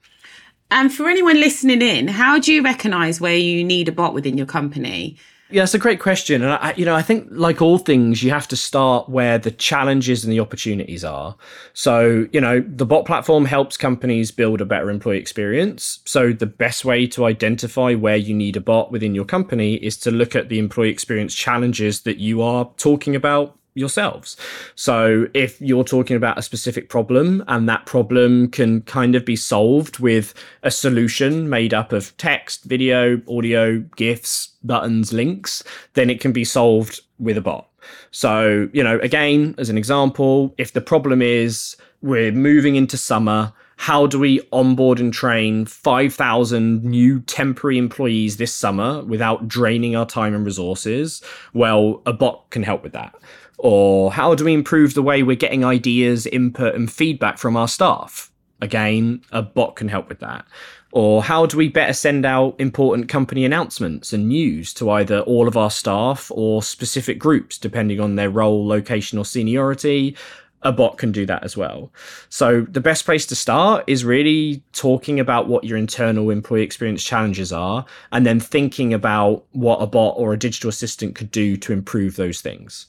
And 0.70 0.92
for 0.92 1.08
anyone 1.08 1.40
listening 1.40 1.82
in, 1.82 2.08
how 2.08 2.38
do 2.38 2.52
you 2.52 2.62
recognize 2.62 3.20
where 3.20 3.36
you 3.36 3.64
need 3.64 3.88
a 3.88 3.92
bot 3.92 4.14
within 4.14 4.36
your 4.36 4.46
company? 4.46 5.16
Yeah, 5.50 5.62
it's 5.62 5.72
a 5.72 5.78
great 5.78 5.98
question, 5.98 6.42
and 6.42 6.52
I, 6.52 6.74
you 6.76 6.84
know, 6.84 6.94
I 6.94 7.00
think 7.00 7.26
like 7.30 7.62
all 7.62 7.78
things, 7.78 8.22
you 8.22 8.30
have 8.30 8.46
to 8.48 8.56
start 8.56 9.08
where 9.08 9.38
the 9.38 9.50
challenges 9.50 10.22
and 10.22 10.30
the 10.30 10.40
opportunities 10.40 11.04
are. 11.04 11.36
So, 11.72 12.26
you 12.32 12.40
know, 12.40 12.60
the 12.60 12.84
bot 12.84 13.06
platform 13.06 13.46
helps 13.46 13.78
companies 13.78 14.30
build 14.30 14.60
a 14.60 14.66
better 14.66 14.90
employee 14.90 15.16
experience. 15.16 16.00
So, 16.04 16.34
the 16.34 16.44
best 16.44 16.84
way 16.84 17.06
to 17.08 17.24
identify 17.24 17.94
where 17.94 18.16
you 18.16 18.34
need 18.34 18.56
a 18.56 18.60
bot 18.60 18.92
within 18.92 19.14
your 19.14 19.24
company 19.24 19.76
is 19.76 19.96
to 20.00 20.10
look 20.10 20.36
at 20.36 20.50
the 20.50 20.58
employee 20.58 20.90
experience 20.90 21.34
challenges 21.34 22.02
that 22.02 22.18
you 22.18 22.42
are 22.42 22.70
talking 22.76 23.16
about 23.16 23.57
yourselves. 23.78 24.36
So 24.74 25.26
if 25.34 25.60
you're 25.60 25.84
talking 25.84 26.16
about 26.16 26.38
a 26.38 26.42
specific 26.42 26.88
problem 26.88 27.44
and 27.48 27.68
that 27.68 27.86
problem 27.86 28.50
can 28.50 28.82
kind 28.82 29.14
of 29.14 29.24
be 29.24 29.36
solved 29.36 29.98
with 29.98 30.34
a 30.62 30.70
solution 30.70 31.48
made 31.48 31.72
up 31.72 31.92
of 31.92 32.16
text, 32.16 32.64
video, 32.64 33.20
audio, 33.28 33.78
GIFs, 33.96 34.48
buttons, 34.62 35.12
links, 35.12 35.62
then 35.94 36.10
it 36.10 36.20
can 36.20 36.32
be 36.32 36.44
solved 36.44 37.00
with 37.18 37.36
a 37.36 37.40
bot. 37.40 37.68
So, 38.10 38.68
you 38.72 38.82
know, 38.82 38.98
again, 38.98 39.54
as 39.58 39.70
an 39.70 39.78
example, 39.78 40.54
if 40.58 40.72
the 40.72 40.80
problem 40.80 41.22
is 41.22 41.76
we're 42.02 42.32
moving 42.32 42.76
into 42.76 42.96
summer, 42.96 43.52
how 43.76 44.08
do 44.08 44.18
we 44.18 44.40
onboard 44.52 44.98
and 44.98 45.12
train 45.12 45.64
5,000 45.64 46.84
new 46.84 47.20
temporary 47.20 47.78
employees 47.78 48.36
this 48.36 48.52
summer 48.52 49.04
without 49.04 49.46
draining 49.46 49.94
our 49.94 50.04
time 50.04 50.34
and 50.34 50.44
resources? 50.44 51.22
Well, 51.54 52.02
a 52.04 52.12
bot 52.12 52.50
can 52.50 52.64
help 52.64 52.82
with 52.82 52.92
that. 52.92 53.14
Or 53.58 54.12
how 54.12 54.34
do 54.34 54.44
we 54.44 54.54
improve 54.54 54.94
the 54.94 55.02
way 55.02 55.22
we're 55.22 55.36
getting 55.36 55.64
ideas, 55.64 56.26
input, 56.26 56.74
and 56.74 56.90
feedback 56.90 57.38
from 57.38 57.56
our 57.56 57.68
staff? 57.68 58.30
Again, 58.60 59.22
a 59.30 59.42
bot 59.42 59.76
can 59.76 59.88
help 59.88 60.08
with 60.08 60.20
that. 60.20 60.44
Or 60.92 61.22
how 61.22 61.44
do 61.46 61.56
we 61.56 61.68
better 61.68 61.92
send 61.92 62.24
out 62.24 62.56
important 62.58 63.08
company 63.08 63.44
announcements 63.44 64.12
and 64.12 64.28
news 64.28 64.72
to 64.74 64.90
either 64.90 65.20
all 65.20 65.46
of 65.46 65.56
our 65.56 65.70
staff 65.70 66.30
or 66.34 66.62
specific 66.62 67.18
groups, 67.18 67.58
depending 67.58 68.00
on 68.00 68.16
their 68.16 68.30
role, 68.30 68.66
location, 68.66 69.18
or 69.18 69.24
seniority? 69.24 70.16
A 70.62 70.72
bot 70.72 70.98
can 70.98 71.12
do 71.12 71.24
that 71.26 71.44
as 71.44 71.56
well. 71.56 71.92
So, 72.30 72.62
the 72.62 72.80
best 72.80 73.04
place 73.04 73.26
to 73.26 73.36
start 73.36 73.84
is 73.86 74.04
really 74.04 74.62
talking 74.72 75.20
about 75.20 75.46
what 75.46 75.62
your 75.62 75.78
internal 75.78 76.30
employee 76.30 76.62
experience 76.62 77.04
challenges 77.04 77.52
are, 77.52 77.84
and 78.10 78.26
then 78.26 78.40
thinking 78.40 78.92
about 78.92 79.44
what 79.52 79.76
a 79.76 79.86
bot 79.86 80.14
or 80.16 80.32
a 80.32 80.38
digital 80.38 80.68
assistant 80.68 81.14
could 81.14 81.30
do 81.30 81.56
to 81.58 81.72
improve 81.72 82.16
those 82.16 82.40
things. 82.40 82.86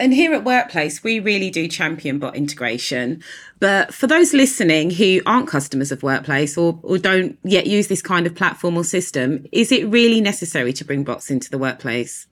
And 0.00 0.14
here 0.14 0.32
at 0.32 0.44
Workplace, 0.44 1.04
we 1.04 1.20
really 1.20 1.50
do 1.50 1.68
champion 1.68 2.18
bot 2.18 2.34
integration. 2.34 3.22
But 3.58 3.92
for 3.92 4.06
those 4.06 4.32
listening 4.32 4.90
who 4.90 5.20
aren't 5.26 5.46
customers 5.46 5.92
of 5.92 6.02
Workplace 6.02 6.56
or, 6.56 6.80
or 6.82 6.96
don't 6.96 7.38
yet 7.44 7.66
use 7.66 7.88
this 7.88 8.00
kind 8.00 8.26
of 8.26 8.34
platform 8.34 8.78
or 8.78 8.84
system, 8.84 9.44
is 9.52 9.70
it 9.70 9.86
really 9.88 10.22
necessary 10.22 10.72
to 10.72 10.86
bring 10.86 11.04
bots 11.04 11.30
into 11.30 11.50
the 11.50 11.58
workplace? 11.58 12.26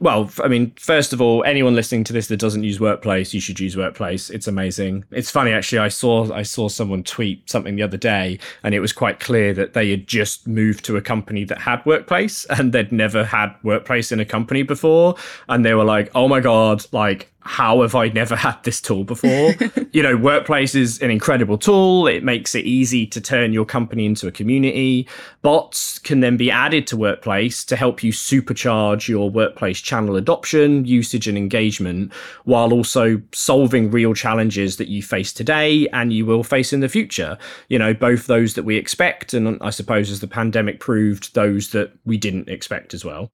Well, 0.00 0.30
I 0.42 0.48
mean, 0.48 0.72
first 0.76 1.12
of 1.12 1.20
all, 1.20 1.44
anyone 1.44 1.74
listening 1.74 2.04
to 2.04 2.14
this 2.14 2.28
that 2.28 2.38
doesn't 2.38 2.64
use 2.64 2.80
Workplace, 2.80 3.34
you 3.34 3.40
should 3.40 3.60
use 3.60 3.76
Workplace. 3.76 4.30
It's 4.30 4.48
amazing. 4.48 5.04
It's 5.10 5.30
funny 5.30 5.52
actually. 5.52 5.78
I 5.78 5.88
saw 5.88 6.32
I 6.32 6.42
saw 6.42 6.68
someone 6.68 7.04
tweet 7.04 7.48
something 7.48 7.76
the 7.76 7.82
other 7.82 7.98
day, 7.98 8.38
and 8.62 8.74
it 8.74 8.80
was 8.80 8.94
quite 8.94 9.20
clear 9.20 9.52
that 9.52 9.74
they 9.74 9.90
had 9.90 10.06
just 10.06 10.48
moved 10.48 10.86
to 10.86 10.96
a 10.96 11.02
company 11.02 11.44
that 11.44 11.58
had 11.58 11.84
Workplace, 11.84 12.46
and 12.46 12.72
they'd 12.72 12.92
never 12.92 13.24
had 13.24 13.54
Workplace 13.62 14.10
in 14.10 14.20
a 14.20 14.24
company 14.24 14.62
before, 14.62 15.16
and 15.48 15.64
they 15.64 15.74
were 15.74 15.84
like, 15.84 16.10
"Oh 16.14 16.28
my 16.28 16.40
god!" 16.40 16.86
Like 16.92 17.30
how 17.42 17.80
have 17.82 17.94
I 17.94 18.08
never 18.08 18.36
had 18.36 18.62
this 18.64 18.80
tool 18.80 19.04
before? 19.04 19.54
you 19.92 20.02
know, 20.02 20.16
Workplace 20.16 20.74
is 20.74 21.00
an 21.00 21.10
incredible 21.10 21.56
tool. 21.56 22.06
It 22.06 22.22
makes 22.22 22.54
it 22.54 22.64
easy 22.64 23.06
to 23.06 23.20
turn 23.20 23.52
your 23.52 23.64
company 23.64 24.04
into 24.04 24.26
a 24.26 24.32
community. 24.32 25.08
Bots 25.42 25.98
can 25.98 26.20
then 26.20 26.36
be 26.36 26.50
added 26.50 26.86
to 26.88 26.96
Workplace 26.96 27.64
to 27.64 27.76
help 27.76 28.02
you 28.02 28.12
supercharge 28.12 29.08
your 29.08 29.30
Workplace 29.30 29.80
channel 29.80 30.16
adoption, 30.16 30.84
usage, 30.84 31.26
and 31.26 31.38
engagement, 31.38 32.12
while 32.44 32.72
also 32.72 33.20
solving 33.32 33.90
real 33.90 34.12
challenges 34.12 34.76
that 34.76 34.88
you 34.88 35.02
face 35.02 35.32
today 35.32 35.88
and 35.92 36.12
you 36.12 36.26
will 36.26 36.44
face 36.44 36.72
in 36.72 36.80
the 36.80 36.88
future. 36.88 37.38
You 37.68 37.78
know, 37.78 37.94
both 37.94 38.26
those 38.26 38.54
that 38.54 38.64
we 38.64 38.76
expect, 38.76 39.32
and 39.32 39.58
I 39.62 39.70
suppose 39.70 40.10
as 40.10 40.20
the 40.20 40.28
pandemic 40.28 40.78
proved, 40.78 41.34
those 41.34 41.70
that 41.70 41.92
we 42.04 42.18
didn't 42.18 42.48
expect 42.48 42.92
as 42.92 43.04
well. 43.04 43.30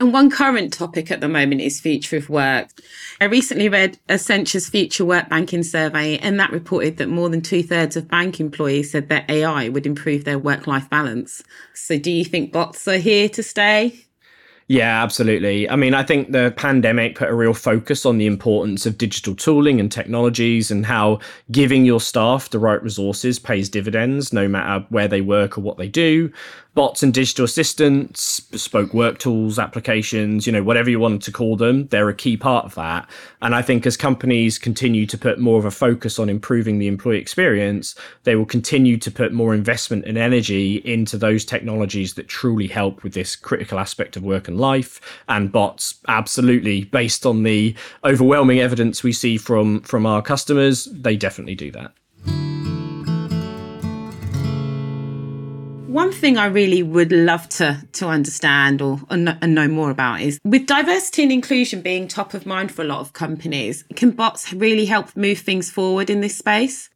And 0.00 0.12
one 0.12 0.30
current 0.30 0.72
topic 0.72 1.10
at 1.10 1.20
the 1.20 1.28
moment 1.28 1.60
is 1.60 1.80
future 1.80 2.16
of 2.16 2.30
work. 2.30 2.68
I 3.20 3.24
recently 3.24 3.68
read 3.68 3.98
Accenture's 4.08 4.68
Future 4.68 5.04
Work 5.04 5.28
Banking 5.28 5.64
Survey, 5.64 6.18
and 6.18 6.38
that 6.38 6.52
reported 6.52 6.98
that 6.98 7.08
more 7.08 7.28
than 7.28 7.40
two 7.40 7.64
thirds 7.64 7.96
of 7.96 8.06
bank 8.06 8.38
employees 8.38 8.92
said 8.92 9.08
that 9.08 9.28
AI 9.28 9.68
would 9.68 9.86
improve 9.86 10.22
their 10.24 10.38
work 10.38 10.68
life 10.68 10.88
balance. 10.88 11.42
So, 11.74 11.98
do 11.98 12.12
you 12.12 12.24
think 12.24 12.52
bots 12.52 12.86
are 12.86 12.98
here 12.98 13.28
to 13.30 13.42
stay? 13.42 14.07
Yeah, 14.70 15.02
absolutely. 15.02 15.68
I 15.70 15.76
mean, 15.76 15.94
I 15.94 16.02
think 16.02 16.30
the 16.30 16.52
pandemic 16.54 17.14
put 17.16 17.30
a 17.30 17.34
real 17.34 17.54
focus 17.54 18.04
on 18.04 18.18
the 18.18 18.26
importance 18.26 18.84
of 18.84 18.98
digital 18.98 19.34
tooling 19.34 19.80
and 19.80 19.90
technologies 19.90 20.70
and 20.70 20.84
how 20.84 21.20
giving 21.50 21.86
your 21.86 22.02
staff 22.02 22.50
the 22.50 22.58
right 22.58 22.82
resources 22.82 23.38
pays 23.38 23.70
dividends 23.70 24.30
no 24.30 24.46
matter 24.46 24.84
where 24.90 25.08
they 25.08 25.22
work 25.22 25.56
or 25.56 25.62
what 25.62 25.78
they 25.78 25.88
do 25.88 26.30
bots 26.78 27.02
and 27.02 27.12
digital 27.12 27.44
assistants, 27.44 28.38
bespoke 28.38 28.94
work 28.94 29.18
tools, 29.18 29.58
applications, 29.58 30.46
you 30.46 30.52
know, 30.52 30.62
whatever 30.62 30.88
you 30.88 31.00
want 31.00 31.20
to 31.20 31.32
call 31.32 31.56
them, 31.56 31.88
they're 31.88 32.08
a 32.08 32.14
key 32.14 32.36
part 32.36 32.64
of 32.64 32.76
that. 32.76 33.10
And 33.42 33.52
I 33.52 33.62
think 33.62 33.84
as 33.84 33.96
companies 33.96 34.60
continue 34.60 35.04
to 35.06 35.18
put 35.18 35.40
more 35.40 35.58
of 35.58 35.64
a 35.64 35.72
focus 35.72 36.20
on 36.20 36.28
improving 36.28 36.78
the 36.78 36.86
employee 36.86 37.18
experience, 37.18 37.96
they 38.22 38.36
will 38.36 38.46
continue 38.46 38.96
to 38.96 39.10
put 39.10 39.32
more 39.32 39.56
investment 39.56 40.04
and 40.04 40.16
energy 40.16 40.76
into 40.84 41.18
those 41.18 41.44
technologies 41.44 42.14
that 42.14 42.28
truly 42.28 42.68
help 42.68 43.02
with 43.02 43.12
this 43.12 43.34
critical 43.34 43.80
aspect 43.80 44.16
of 44.16 44.22
work 44.22 44.46
and 44.46 44.56
life. 44.58 45.00
And 45.28 45.50
bots, 45.50 45.94
absolutely, 46.08 46.84
based 46.84 47.24
on 47.24 47.42
the 47.42 47.74
overwhelming 48.04 48.60
evidence 48.60 49.02
we 49.02 49.12
see 49.12 49.38
from 49.38 49.80
from 49.82 50.06
our 50.06 50.22
customers, 50.22 50.84
they 50.92 51.16
definitely 51.16 51.54
do 51.54 51.70
that. 51.72 51.92
One 55.88 56.12
thing 56.12 56.36
I 56.36 56.46
really 56.46 56.82
would 56.82 57.10
love 57.10 57.48
to 57.48 57.82
to 57.94 58.08
understand 58.08 58.82
or 58.82 59.00
and 59.10 59.54
know 59.54 59.66
more 59.66 59.90
about 59.90 60.20
is 60.20 60.38
with 60.44 60.66
diversity 60.66 61.22
and 61.22 61.32
inclusion 61.32 61.80
being 61.80 62.06
top 62.06 62.34
of 62.34 62.46
mind 62.46 62.70
for 62.70 62.82
a 62.82 62.84
lot 62.84 63.00
of 63.00 63.14
companies, 63.14 63.84
can 63.96 64.10
bots 64.10 64.52
really 64.52 64.84
help 64.84 65.16
move 65.16 65.38
things 65.38 65.70
forward 65.70 66.10
in 66.10 66.20
this 66.20 66.36
space? 66.36 66.90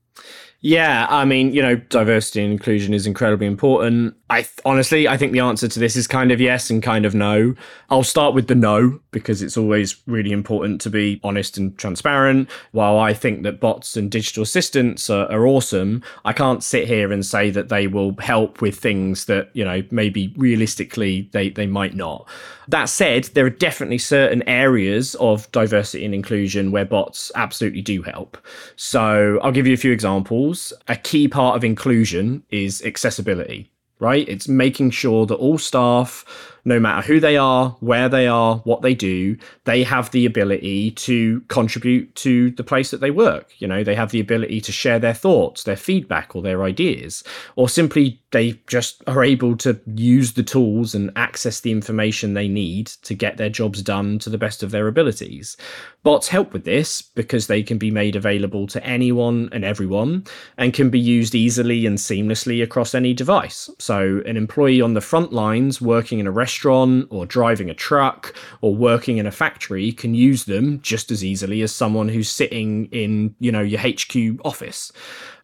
Yeah, 0.64 1.08
I 1.10 1.24
mean, 1.24 1.52
you 1.52 1.60
know, 1.60 1.74
diversity 1.74 2.40
and 2.40 2.52
inclusion 2.52 2.94
is 2.94 3.04
incredibly 3.04 3.48
important. 3.48 4.14
I 4.30 4.42
th- 4.42 4.60
honestly, 4.64 5.08
I 5.08 5.16
think 5.16 5.32
the 5.32 5.40
answer 5.40 5.66
to 5.66 5.80
this 5.80 5.96
is 5.96 6.06
kind 6.06 6.30
of 6.30 6.40
yes 6.40 6.70
and 6.70 6.80
kind 6.80 7.04
of 7.04 7.16
no. 7.16 7.56
I'll 7.90 8.04
start 8.04 8.32
with 8.32 8.46
the 8.46 8.54
no 8.54 9.00
because 9.10 9.42
it's 9.42 9.56
always 9.56 9.96
really 10.06 10.30
important 10.30 10.80
to 10.82 10.90
be 10.90 11.20
honest 11.24 11.58
and 11.58 11.76
transparent. 11.76 12.48
While 12.70 12.96
I 12.96 13.12
think 13.12 13.42
that 13.42 13.58
bots 13.58 13.96
and 13.96 14.08
digital 14.08 14.44
assistants 14.44 15.10
are, 15.10 15.30
are 15.32 15.48
awesome, 15.48 16.00
I 16.24 16.32
can't 16.32 16.62
sit 16.62 16.86
here 16.86 17.12
and 17.12 17.26
say 17.26 17.50
that 17.50 17.68
they 17.68 17.88
will 17.88 18.14
help 18.20 18.60
with 18.60 18.78
things 18.78 19.24
that, 19.24 19.50
you 19.54 19.64
know, 19.64 19.82
maybe 19.90 20.32
realistically 20.36 21.28
they, 21.32 21.50
they 21.50 21.66
might 21.66 21.96
not. 21.96 22.28
That 22.72 22.86
said, 22.86 23.24
there 23.34 23.44
are 23.44 23.50
definitely 23.50 23.98
certain 23.98 24.42
areas 24.48 25.14
of 25.16 25.50
diversity 25.52 26.06
and 26.06 26.14
inclusion 26.14 26.72
where 26.72 26.86
bots 26.86 27.30
absolutely 27.34 27.82
do 27.82 28.00
help. 28.00 28.38
So 28.76 29.38
I'll 29.42 29.52
give 29.52 29.66
you 29.66 29.74
a 29.74 29.76
few 29.76 29.92
examples. 29.92 30.72
A 30.88 30.96
key 30.96 31.28
part 31.28 31.54
of 31.54 31.64
inclusion 31.64 32.42
is 32.48 32.82
accessibility 32.82 33.68
right? 34.02 34.28
It's 34.28 34.48
making 34.48 34.90
sure 34.90 35.26
that 35.26 35.36
all 35.36 35.58
staff 35.58 36.24
no 36.64 36.78
matter 36.78 37.06
who 37.06 37.18
they 37.18 37.36
are, 37.36 37.76
where 37.80 38.08
they 38.08 38.26
are, 38.26 38.56
what 38.58 38.82
they 38.82 38.94
do, 38.94 39.36
they 39.64 39.82
have 39.82 40.10
the 40.10 40.26
ability 40.26 40.92
to 40.92 41.40
contribute 41.48 42.14
to 42.14 42.50
the 42.52 42.64
place 42.64 42.90
that 42.90 43.00
they 43.00 43.10
work. 43.10 43.52
You 43.58 43.66
know, 43.66 43.82
they 43.82 43.96
have 43.96 44.12
the 44.12 44.20
ability 44.20 44.60
to 44.62 44.72
share 44.72 44.98
their 44.98 45.14
thoughts, 45.14 45.64
their 45.64 45.76
feedback, 45.76 46.36
or 46.36 46.42
their 46.42 46.62
ideas, 46.62 47.24
or 47.56 47.68
simply 47.68 48.20
they 48.30 48.60
just 48.66 49.02
are 49.06 49.24
able 49.24 49.56
to 49.58 49.78
use 49.94 50.32
the 50.32 50.42
tools 50.42 50.94
and 50.94 51.10
access 51.16 51.60
the 51.60 51.72
information 51.72 52.32
they 52.32 52.48
need 52.48 52.86
to 52.86 53.14
get 53.14 53.36
their 53.36 53.50
jobs 53.50 53.82
done 53.82 54.18
to 54.20 54.30
the 54.30 54.38
best 54.38 54.62
of 54.62 54.70
their 54.70 54.88
abilities. 54.88 55.56
Bots 56.02 56.28
help 56.28 56.52
with 56.52 56.64
this 56.64 57.02
because 57.02 57.46
they 57.46 57.62
can 57.62 57.78
be 57.78 57.90
made 57.90 58.16
available 58.16 58.66
to 58.68 58.84
anyone 58.84 59.48
and 59.52 59.64
everyone 59.64 60.24
and 60.56 60.72
can 60.72 60.90
be 60.90 60.98
used 60.98 61.34
easily 61.34 61.86
and 61.86 61.98
seamlessly 61.98 62.62
across 62.62 62.94
any 62.94 63.12
device. 63.12 63.68
So, 63.78 64.22
an 64.26 64.36
employee 64.36 64.80
on 64.80 64.94
the 64.94 65.00
front 65.00 65.32
lines 65.32 65.80
working 65.80 66.18
in 66.18 66.26
a 66.26 66.32
restaurant 66.32 66.51
restaurant 66.52 67.06
or 67.10 67.24
driving 67.24 67.70
a 67.70 67.74
truck 67.74 68.34
or 68.60 68.74
working 68.74 69.16
in 69.16 69.26
a 69.26 69.30
factory 69.30 69.90
can 69.90 70.14
use 70.14 70.44
them 70.44 70.80
just 70.82 71.10
as 71.10 71.24
easily 71.24 71.62
as 71.62 71.74
someone 71.74 72.08
who's 72.08 72.28
sitting 72.28 72.86
in, 72.92 73.34
you 73.40 73.50
know, 73.50 73.62
your 73.62 73.80
HQ 73.80 74.44
office. 74.44 74.92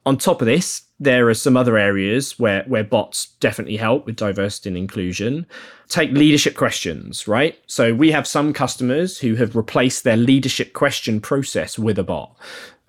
On 0.05 0.17
top 0.17 0.43
of 0.43 0.47
this, 0.47 0.83
there 1.01 1.29
are 1.29 1.35
some 1.35 1.57
other 1.57 1.79
areas 1.79 2.39
where, 2.39 2.63
where 2.65 2.85
bots 2.85 3.27
definitely 3.41 3.77
help 3.77 4.05
with 4.05 4.17
diversity 4.17 4.69
and 4.69 4.77
inclusion. 4.77 5.47
Take 5.89 6.11
leadership 6.13 6.57
questions, 6.57 7.27
right? 7.27 7.59
So 7.67 7.95
we 7.95 8.11
have 8.11 8.27
some 8.27 8.53
customers 8.53 9.19
who 9.19 9.37
have 9.37 9.57
replaced 9.57 10.05
their 10.05 10.17
leadership 10.17 10.73
question 10.75 11.21
process 11.21 11.79
with 11.79 11.99
a 11.99 12.05
bot. 12.05 12.37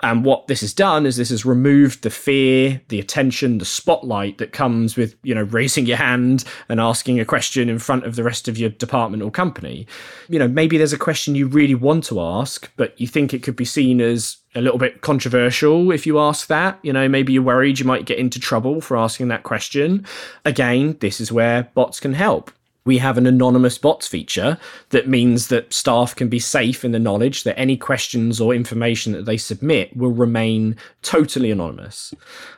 And 0.02 0.24
what 0.24 0.48
this 0.48 0.62
has 0.62 0.74
done 0.74 1.06
is 1.06 1.18
this 1.18 1.30
has 1.30 1.46
removed 1.46 2.04
the 2.04 2.10
fear, 2.10 2.82
the 2.88 3.00
attention, 3.00 3.58
the 3.58 3.66
spotlight 3.66 4.38
that 4.38 4.54
comes 4.54 4.96
with, 4.96 5.16
you 5.24 5.36
know, 5.36 5.44
raising 5.44 5.86
your 5.86 5.98
hand 5.98 6.46
and 6.70 6.80
asking 6.80 7.20
a 7.20 7.26
question 7.26 7.70
in 7.70 7.80
front 7.80 8.06
of 8.06 8.16
the 8.16 8.24
rest 8.24 8.48
of 8.48 8.58
your 8.58 8.70
department 8.70 9.24
or 9.24 9.32
company. 9.32 9.86
You 10.30 10.40
know, 10.40 10.48
maybe 10.48 10.78
there's 10.78 10.94
a 10.94 10.98
question 10.98 11.36
you 11.36 11.48
really 11.48 11.76
want 11.76 12.06
to 12.06 12.22
ask, 12.22 12.72
but 12.78 13.00
you 13.00 13.08
think 13.08 13.34
it 13.34 13.44
could 13.44 13.58
be 13.58 13.66
seen 13.66 14.00
as 14.00 14.38
a 14.56 14.62
little 14.62 14.80
bit 14.80 15.02
controversial 15.02 15.92
if 15.92 16.08
you 16.08 16.18
ask 16.18 16.48
that. 16.48 16.80
You 16.82 16.94
know, 16.94 17.10
maybe 17.10 17.34
you're 17.34 17.44
worried 17.44 17.80
you 17.80 17.86
might 17.86 18.06
get 18.06 18.20
into 18.20 18.40
trouble 18.40 18.82
for 18.82 18.96
asking 18.96 19.28
that 19.28 19.44
question. 19.44 20.06
Again, 20.46 20.98
this 21.02 21.20
is 21.20 21.32
where 21.32 21.64
bots 21.74 22.00
can 22.00 22.14
help 22.14 22.52
we 22.89 22.97
have 22.97 23.19
an 23.19 23.28
anonymous 23.28 23.78
bots 23.78 24.08
feature 24.08 24.58
that 24.89 25.08
means 25.08 25.49
that 25.49 25.71
staff 25.71 26.15
can 26.15 26.28
be 26.28 26.39
safe 26.39 26.84
in 26.84 26.91
the 26.91 26.97
knowledge 26.97 27.43
that 27.43 27.56
any 27.56 27.78
questions 27.78 28.41
or 28.41 28.52
information 28.52 29.13
that 29.13 29.25
they 29.25 29.38
submit 29.38 29.95
will 29.95 30.10
remain 30.10 30.75
totally 31.04 31.52
anonymous. 31.52 32.15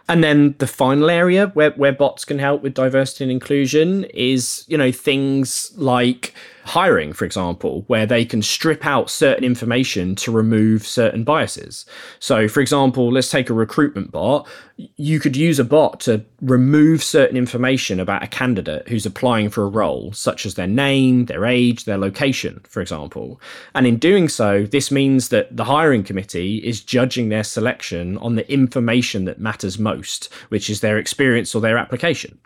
And 0.07 0.23
then 0.23 0.55
the 0.59 0.67
final 0.67 1.09
area 1.09 1.47
where, 1.47 1.71
where 1.71 1.91
bots 1.91 2.23
can 2.23 2.39
help 2.39 2.63
with 2.63 2.73
diversity 2.73 3.25
and 3.25 3.31
inclusion 3.31 4.05
is, 4.05 4.63
you 4.69 4.77
know, 4.77 4.89
things 4.89 5.73
like 5.75 6.33
hiring, 6.71 7.11
for 7.11 7.25
example, 7.25 7.83
where 7.87 8.05
they 8.05 8.23
can 8.23 8.41
strip 8.41 8.85
out 8.85 9.09
certain 9.09 9.43
information 9.43 10.15
to 10.15 10.31
remove 10.31 10.87
certain 10.87 11.25
biases. 11.25 11.85
So, 12.19 12.47
for 12.47 12.61
example, 12.61 13.11
let's 13.11 13.29
take 13.29 13.49
a 13.49 13.53
recruitment 13.53 14.09
bot. 14.09 14.47
You 14.95 15.19
could 15.19 15.35
use 15.35 15.59
a 15.59 15.65
bot 15.65 15.99
to 16.01 16.23
remove 16.39 17.03
certain 17.03 17.35
information 17.35 17.99
about 17.99 18.23
a 18.23 18.27
candidate 18.27 18.87
who's 18.87 19.05
applying 19.05 19.49
for 19.49 19.63
a 19.63 19.69
role, 19.69 20.13
such 20.13 20.45
as 20.45 20.55
their 20.55 20.65
name, 20.65 21.25
their 21.25 21.45
age, 21.45 21.83
their 21.83 21.97
location, 21.97 22.61
for 22.69 22.79
example. 22.79 23.41
And 23.75 23.85
in 23.85 23.97
doing 23.97 24.29
so, 24.29 24.63
this 24.63 24.91
means 24.91 25.27
that 25.27 25.57
the 25.57 25.65
hiring 25.65 26.05
committee 26.05 26.59
is 26.59 26.81
judging 26.81 27.27
their 27.27 27.43
selection 27.43 28.17
on 28.19 28.35
the 28.35 28.49
information 28.49 29.25
that 29.25 29.41
matters 29.41 29.77
most, 29.77 30.31
which 30.47 30.69
is 30.69 30.79
their 30.79 30.97
experience 30.97 31.53
or 31.53 31.59
their 31.59 31.77
application 31.77 32.39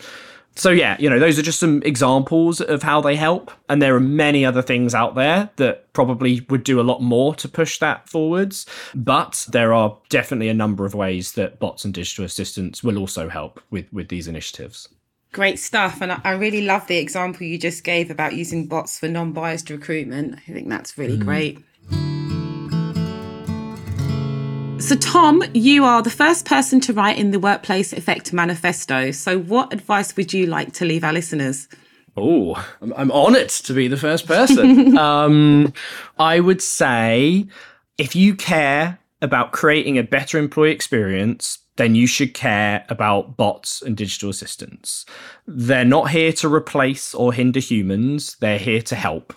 so 0.55 0.69
yeah, 0.69 0.95
you 0.99 1.09
know, 1.09 1.19
those 1.19 1.37
are 1.37 1.41
just 1.41 1.59
some 1.59 1.83
examples 1.83 2.61
of 2.61 2.81
how 2.81 3.01
they 3.01 3.15
help, 3.15 3.51
and 3.67 3.81
there 3.81 3.95
are 3.95 3.99
many 3.99 4.45
other 4.45 4.61
things 4.61 4.95
out 4.95 5.15
there 5.15 5.49
that 5.57 5.91
probably 5.93 6.45
would 6.49 6.63
do 6.63 6.79
a 6.79 6.83
lot 6.83 7.01
more 7.01 7.35
to 7.35 7.49
push 7.49 7.77
that 7.79 8.07
forwards. 8.07 8.65
But 8.93 9.47
there 9.51 9.73
are 9.73 9.97
definitely 10.09 10.49
a 10.49 10.53
number 10.53 10.85
of 10.85 10.95
ways 10.95 11.33
that 11.33 11.59
bots 11.59 11.83
and 11.83 11.93
digital 11.93 12.25
assistants 12.25 12.83
will 12.83 12.97
also 12.97 13.27
help 13.27 13.61
with 13.69 13.91
with 13.91 14.07
these 14.07 14.27
initiatives. 14.27 14.87
Great 15.33 15.59
stuff, 15.59 16.01
and 16.01 16.13
I 16.13 16.31
really 16.31 16.61
love 16.61 16.87
the 16.87 16.97
example 16.97 17.45
you 17.45 17.57
just 17.57 17.83
gave 17.83 18.09
about 18.09 18.35
using 18.35 18.67
bots 18.67 18.97
for 18.97 19.09
non-biased 19.09 19.69
recruitment. 19.69 20.35
I 20.47 20.51
think 20.53 20.69
that's 20.69 20.97
really 20.97 21.17
mm. 21.17 21.25
great. 21.25 21.59
So, 24.85 24.95
Tom, 24.95 25.43
you 25.55 25.83
are 25.83 26.03
the 26.03 26.11
first 26.11 26.45
person 26.45 26.79
to 26.81 26.93
write 26.93 27.17
in 27.17 27.31
the 27.31 27.39
Workplace 27.39 27.91
Effect 27.91 28.31
Manifesto. 28.31 29.09
So, 29.09 29.39
what 29.39 29.73
advice 29.73 30.15
would 30.15 30.31
you 30.31 30.45
like 30.45 30.73
to 30.73 30.85
leave 30.85 31.03
our 31.03 31.11
listeners? 31.11 31.67
Oh, 32.15 32.53
I'm, 32.83 32.93
I'm 32.95 33.11
honoured 33.11 33.49
to 33.49 33.73
be 33.73 33.87
the 33.87 33.97
first 33.97 34.27
person. 34.27 34.95
um, 34.99 35.73
I 36.19 36.39
would 36.39 36.61
say 36.61 37.47
if 37.97 38.15
you 38.15 38.35
care 38.35 38.99
about 39.23 39.53
creating 39.53 39.97
a 39.97 40.03
better 40.03 40.37
employee 40.37 40.73
experience, 40.73 41.57
then 41.77 41.95
you 41.95 42.05
should 42.05 42.35
care 42.35 42.85
about 42.87 43.35
bots 43.37 43.81
and 43.81 43.97
digital 43.97 44.29
assistants. 44.29 45.03
They're 45.47 45.83
not 45.83 46.11
here 46.11 46.31
to 46.33 46.53
replace 46.53 47.15
or 47.15 47.33
hinder 47.33 47.59
humans, 47.59 48.37
they're 48.39 48.59
here 48.59 48.83
to 48.83 48.95
help. 48.95 49.33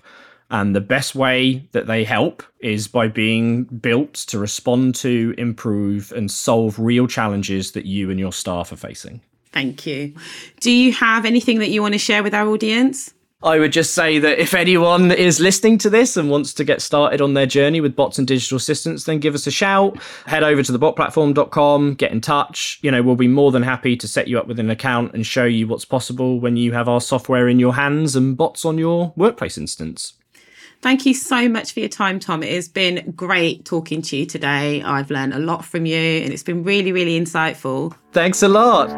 And 0.51 0.75
the 0.75 0.81
best 0.81 1.15
way 1.15 1.69
that 1.73 1.87
they 1.87 2.05
help 2.05 2.43
is 2.61 2.89
by 2.89 3.09
being 3.09 3.65
built 3.65 4.15
to 4.15 4.39
respond 4.39 4.95
to, 4.97 5.35
improve, 5.37 6.11
and 6.13 6.31
solve 6.31 6.79
real 6.79 7.07
challenges 7.07 7.73
that 7.73 7.85
you 7.85 8.11
and 8.11 8.19
your 8.19 8.33
staff 8.33 8.73
are 8.73 8.77
facing. 8.77 9.21
Thank 9.53 9.87
you. 9.87 10.15
Do 10.61 10.71
you 10.71 10.93
have 10.93 11.25
anything 11.25 11.59
that 11.59 11.69
you 11.69 11.83
want 11.83 11.95
to 11.95 11.99
share 11.99 12.23
with 12.23 12.35
our 12.35 12.49
audience? 12.49 13.13
I 13.41 13.61
would 13.61 13.73
just 13.73 13.95
say 13.95 14.19
that 14.19 14.41
if 14.41 14.53
anyone 14.53 15.13
is 15.13 15.39
listening 15.39 15.79
to 15.79 15.91
this 15.91 16.17
and 16.17 16.29
wants 16.29 16.53
to 16.55 16.65
get 16.65 16.83
started 16.83 17.21
on 17.21 17.35
their 17.35 17.47
journey 17.47 17.81
with 17.81 17.95
bots 17.95 18.19
and 18.19 18.27
digital 18.27 18.57
assistants, 18.57 19.05
then 19.05 19.21
give 19.21 19.37
us 19.37 19.47
a 19.47 19.53
shout. 19.53 19.97
Head 20.27 20.43
over 20.43 20.61
to 20.61 20.73
thebotplatform.com, 20.73 21.95
get 21.95 22.11
in 22.11 22.21
touch. 22.21 22.81
You 22.83 22.91
know, 22.91 23.01
we'll 23.01 23.15
be 23.15 23.29
more 23.29 23.53
than 23.53 23.63
happy 23.63 23.97
to 23.97 24.09
set 24.09 24.27
you 24.27 24.41
up 24.41 24.49
with 24.49 24.59
an 24.59 24.71
account 24.71 25.15
and 25.15 25.25
show 25.25 25.45
you 25.45 25.69
what's 25.69 25.85
possible 25.85 26.41
when 26.41 26.57
you 26.57 26.73
have 26.73 26.89
our 26.89 27.01
software 27.01 27.49
in 27.49 27.61
your 27.61 27.75
hands 27.75 28.17
and 28.17 28.37
bots 28.37 28.65
on 28.65 28.77
your 28.77 29.13
workplace 29.15 29.57
instance. 29.57 30.15
Thank 30.81 31.07
you 31.07 31.15
so 31.15 31.49
much 31.49 31.73
for 31.73 31.81
your 31.81 31.89
time, 31.89 32.21
Tom. 32.21 32.43
It 32.43 32.53
has 32.53 32.69
been 32.69 33.13
great 33.17 33.65
talking 33.65 34.01
to 34.03 34.17
you 34.17 34.27
today. 34.27 34.81
I've 34.83 35.11
learned 35.11 35.35
a 35.35 35.41
lot 35.41 35.65
from 35.65 35.87
you 35.87 35.97
and 35.97 36.33
it's 36.33 36.45
been 36.45 36.63
really, 36.63 36.93
really 36.93 37.19
insightful. 37.19 37.97
Thanks 38.13 38.45
a 38.45 38.49
lot. 38.49 38.89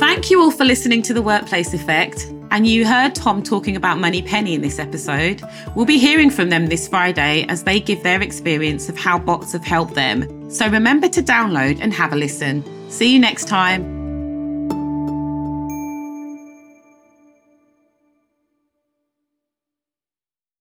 Thank 0.00 0.30
you 0.30 0.40
all 0.40 0.50
for 0.50 0.64
listening 0.64 1.02
to 1.02 1.12
The 1.12 1.20
Workplace 1.20 1.74
Effect. 1.74 2.32
And 2.50 2.66
you 2.66 2.86
heard 2.86 3.14
Tom 3.14 3.42
talking 3.42 3.76
about 3.76 3.98
Moneypenny 3.98 4.54
in 4.54 4.62
this 4.62 4.78
episode. 4.78 5.42
We'll 5.76 5.84
be 5.84 5.98
hearing 5.98 6.30
from 6.30 6.48
them 6.48 6.66
this 6.66 6.88
Friday 6.88 7.44
as 7.48 7.64
they 7.64 7.78
give 7.78 8.02
their 8.02 8.22
experience 8.22 8.88
of 8.88 8.98
how 8.98 9.18
bots 9.18 9.52
have 9.52 9.64
helped 9.64 9.94
them. 9.94 10.50
So 10.50 10.66
remember 10.66 11.08
to 11.08 11.22
download 11.22 11.78
and 11.80 11.92
have 11.92 12.12
a 12.14 12.16
listen. 12.16 12.64
See 12.90 13.12
you 13.12 13.20
next 13.20 13.46
time. 13.46 13.99